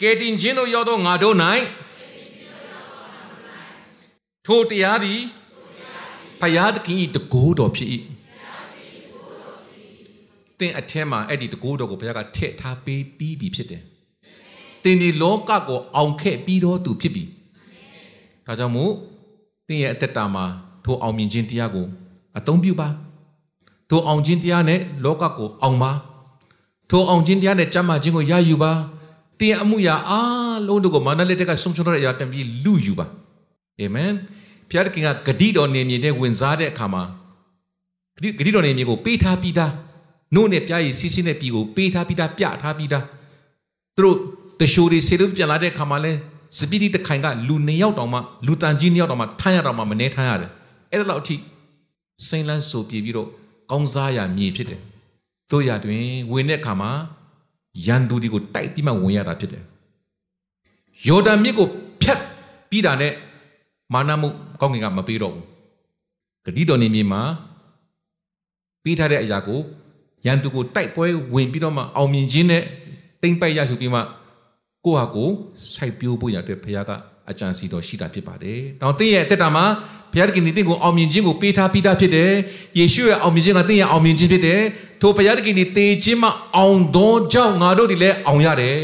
[0.00, 1.36] ကဲတင်ခြင်းတို့ရောက်တော့ငါတို့၌
[4.46, 5.20] ထိုတရားသည်
[6.40, 7.88] ဖယားသခင်၏တကိုးတော်ဖြစ်၏
[10.58, 13.82] သင်အထက်မှာအဲ့ဒီတကိုးတော်ကိုဘုရားကထည့်ထားပေးပြီးပြီဖြစ်တယ်
[14.82, 17.24] တင်ဒီလောကကိုအောင်ခဲ့ပြီးတော့သူဖြစ်ပြီ
[18.46, 18.92] ဒါကြောင့်မို့
[19.68, 20.44] သင်ရဲ့အသက်တာမှာ
[20.84, 21.86] ထိုအောင်မြင်ခြင်းတရားကို
[22.38, 22.88] အသုံးပြုပါ
[23.90, 25.92] ထိုအောင်ခြင်းတရားနဲ့လောကကိုအောင်ပါ
[26.90, 28.72] ထိုအောင်ခြင်းတရားနဲ့ကြမ်းမာခြင်းကိုရယူပါ
[29.40, 33.06] တင်အမှုရာအားလုံးတို့ကိုမာနလက်တက်ကဆုံးရှုံးတဲ့အရာပြန်ပြီးလူယူပါ
[33.80, 34.12] အာမင်
[34.70, 37.02] ဖျားခင်ကဂတိတော်နေမြင်တဲ့ဝင်စားတဲ့အခါမှာ
[38.16, 39.72] ဂတိဂတိတော်နေမြင်ကိုပေးထားပြီးသား
[40.34, 43.04] နို့နဲ့ပြားရည်စီးစီးနဲ့ပြီးကိုပေးထားပြီးသားပြထားပြီးသား
[43.96, 44.16] သူတို့
[44.60, 46.12] တရှိုးတွေဆေလို့ပြန်လာတဲ့အခါမှာလဲ
[46.58, 50.50] စပီတီတခိုင်ကလူနှစ်ယောက်တောင်မှလူတန်ကြီးနှစ်ယောက်တောင်မှထိုင်းရတော့မှမနေထိုင်းရတယ်
[50.92, 51.36] အဲ့ဒါလောက်အထိ
[52.26, 53.28] စိမ့်လန်းဆိုပြေပြီးတော့
[53.70, 54.80] ကောင်းစားရမြေဖြစ်တယ်
[55.50, 56.90] တို့ရတွင်ဝင်တဲ့အခါမှာ
[57.86, 59.64] ရန်သူတွေကိုတိုက်ပြီးမှဝင်ရတာဖြစ်တယ်
[61.08, 61.68] ယော်ဒန်မြစ်ကို
[62.02, 62.20] ဖြတ်
[62.70, 63.12] ပြီးတာနဲ့
[63.92, 64.28] မာနမှု
[64.60, 65.44] ကောင်းကင်ကမပေးတော့ဘူး
[66.44, 67.22] ဂတိတော်နေမြေမှာ
[68.82, 69.60] ပေးထားတဲ့အရာကို
[70.26, 72.62] ရန်သူကိုတိုက်ပွဲဝင်ပြီးတော့မှအောင်မြင်ခြင်းနဲ့
[73.22, 74.00] တိမ့်ပိုက်ရရှိပြီးမှ
[74.84, 75.32] ကိုယ့်ဟာကိုယ်
[75.74, 76.90] စိုက်ပျိုးဖို့ရတဲ့ဘုရားက
[77.30, 79.64] အကြံစီတော်ရှိတာဖြစ်ပါတယ်။တောင်တင်းရဲ့အသက်တာမှာ
[80.12, 82.30] ဘုရားခင်ဒီတင့်ကိုအောင်မြင်ခြင်းကိုပေးထားပြီးသားဖြစ်တယ်။
[82.78, 84.60] ယေရှုရဲ့အောင်မြင်ခြင်းကတင်းရဲ့အောင်မြင်ခြင်းဖြစ်တယ်။
[85.00, 88.80] ထိုဘုရားခင်ဒီတေခြင်းမှာအောင်သောကြောင့်ငါတို့ဒီလည်းအောင်ရတယ်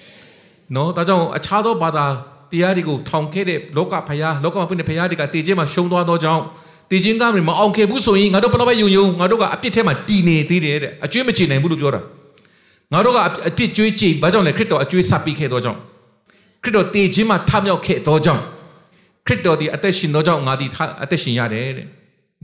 [0.74, 2.06] ။နော်ဒါကြောင့်အခြားသောဘာသာ
[2.52, 6.42] တရားတွေကိုထောင်ခဲ့တဲ့လောကဘုရားလောကမှာပြည့်တဲ့ဘုရားတွေကတေခြင်းမှာရှုံးသွားသောကြောင့်
[6.90, 12.02] တေခြင်းကမအောင်ခဲ့ဘူးဆိုရင်ငါတို့ဘယ်တော့မှယုံယုံငါတို့ကအပြစ်ထဲမှာတည်နေသေးတယ်တဲ့အကျွေးမချေနိုင်ဘူးလို့ပြောတာ။
[12.92, 13.18] ငါတို့က
[13.48, 15.78] အပြစ်ကြွေးကြည်ဘာကြောင့်လဲခရစ်တော်အကျွေးဆက်ပြီးခဲ့သောကြောင့်
[16.62, 18.42] ခရစ်တော်တည်ခြင်းမှာထမြောက်ခဲ့သောကြောင့်
[19.26, 20.66] ခရစ်တော်ဒီအသက်ရှင်သောကြောင့်ငါဒီ
[21.02, 21.86] အသက်ရှင်ရတယ်တဲ့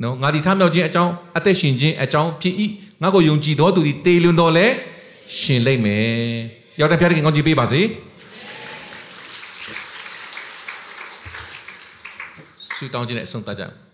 [0.02, 2.54] နော်ငါဒီထမြောက်ခြင်းအကြောင်းအသက်ရှင်ခြင်းအကြောင်းဖြစ်၏
[3.02, 4.66] ငါကိုယုံကြည်သောသူဒီတေလွန်တော်လဲ
[5.38, 6.06] ရှင်လိမ့်မယ်
[6.80, 7.80] ရောက်တဲ့ဖျားတဲ့ကောင်းကြီးပေးပါစေ
[12.76, 13.85] ဆုတောင်းခြင်းနဲ့အဆုံးသတ်ကြ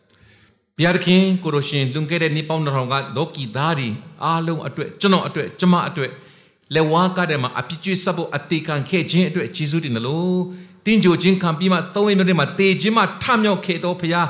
[0.78, 3.88] ဘုရားသခင်ကိုရရှင်လွန်ခဲ့တဲ့နှစ်ပေါင်းတစ်ထောင်ကလောကီသားတွေ
[4.24, 6.10] အားလုံးအတွက်ကျွန်တော်အတွက်ကျမအတွက်
[6.74, 10.40] လက်ဝါးကားတဲ့မှာအပြစ်ကျွေးဆက်ဖို့အသေးခံခဲ့ခြင်းအတွက်ယေရှုတင်တယ်လို့
[10.86, 14.28] တင်းကြိုခြင်းခံပြီးမှသုံးရင်းတွေမှာတေခြင်းမှာထမြောက်ခဲ့တော့ဘုရား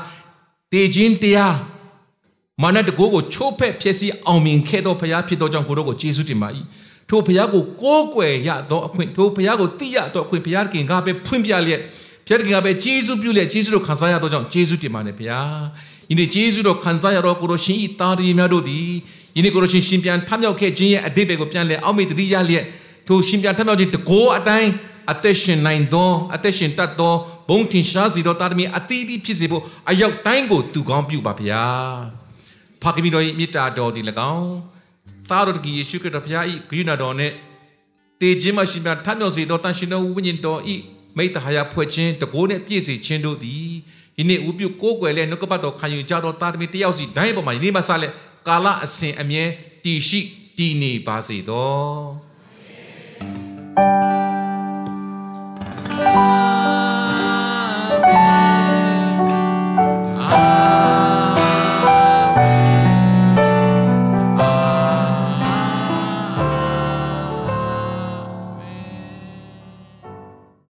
[0.73, 1.55] တေခြင်းတရား
[2.61, 6.49] မာနတကိုကိုချိုးဖက်ဖြစ်စီအောင်မြင်ခဲ့တော့ဘုရားဖြစ်တော့ကြောင့်ကိုတို့ကိုယေရှုတင်ပါ၏
[7.09, 11.81] ထိုဘုရားကိုကိုးကွယ်ရသောအခွင့်ထိုဘုရားကိုသိရသောအခွင့်ဘုရားခင်ကပဲဖွင့်ပြလျက်
[12.27, 15.61] ဘုရားခင်ကပဲယေရှုပြုလျက်ယေရှုတို့ခံစားရတော့ကြောင့်ယေရှုတင်ပါနဲ့ဘုရား
[16.11, 18.89] ယနေ့ယေရှုတော်ခံစားရတော့ကိုတို့ရှင်ဤသားတော်များတို့သည်
[19.37, 22.65] ယနေ့ကိုတို့ရှင်ရှင်ပြန်ထမြောက်ခဲ့ခြင်းရဲ့အတိတ်တွေကိုပြန်လဲအောက်မေ့တတိယလျက်
[23.07, 24.71] ထိုရှင်ပြန်ထမြောက်ခြင်းတကိုးအတိုင်း
[25.11, 27.13] အသက်ရှင်နိုင်သောအသက်ရှင်တတ်သော
[27.49, 31.63] ဘုံထင်ရှားစီသောတာသမီအသီးသီးဖြစ်စေဖို့အရောက်တိုင်းကိုသူကောင်းပြုပါဗျာ
[32.81, 34.53] ဖခင်တော်၏မေတ္တာတော်သည်၎င်း
[35.29, 37.33] သားတော်ကြီးယေရှုခရစ်တော်ဘုရား၏ဂရုဏာတော်နှင့်
[38.21, 40.59] တေခြင်းမှရှင်ပြန်ထမြောက်စေသောတန်ရှင်တော်ဝိညာဉ်တော်၏
[41.17, 43.69] မိတ္တဟာယဖွဲ့ခြင်းတကိုးနှင့်ပြည့်စေခြင်းတို့သည်
[44.19, 48.07] ယနေ့ဥပြုကိုးကွယ်လဲနှုတ်ကပတ်တော်ခံယူကြတော်သားသမီးတယောက်စီတိုင်းပေါ်မှာယနေ့မှစလဲ
[48.47, 49.43] ကာလအစဉ်အမြဲ
[49.83, 50.21] တည်ရှိ
[50.57, 51.73] တည်နေပါစေသော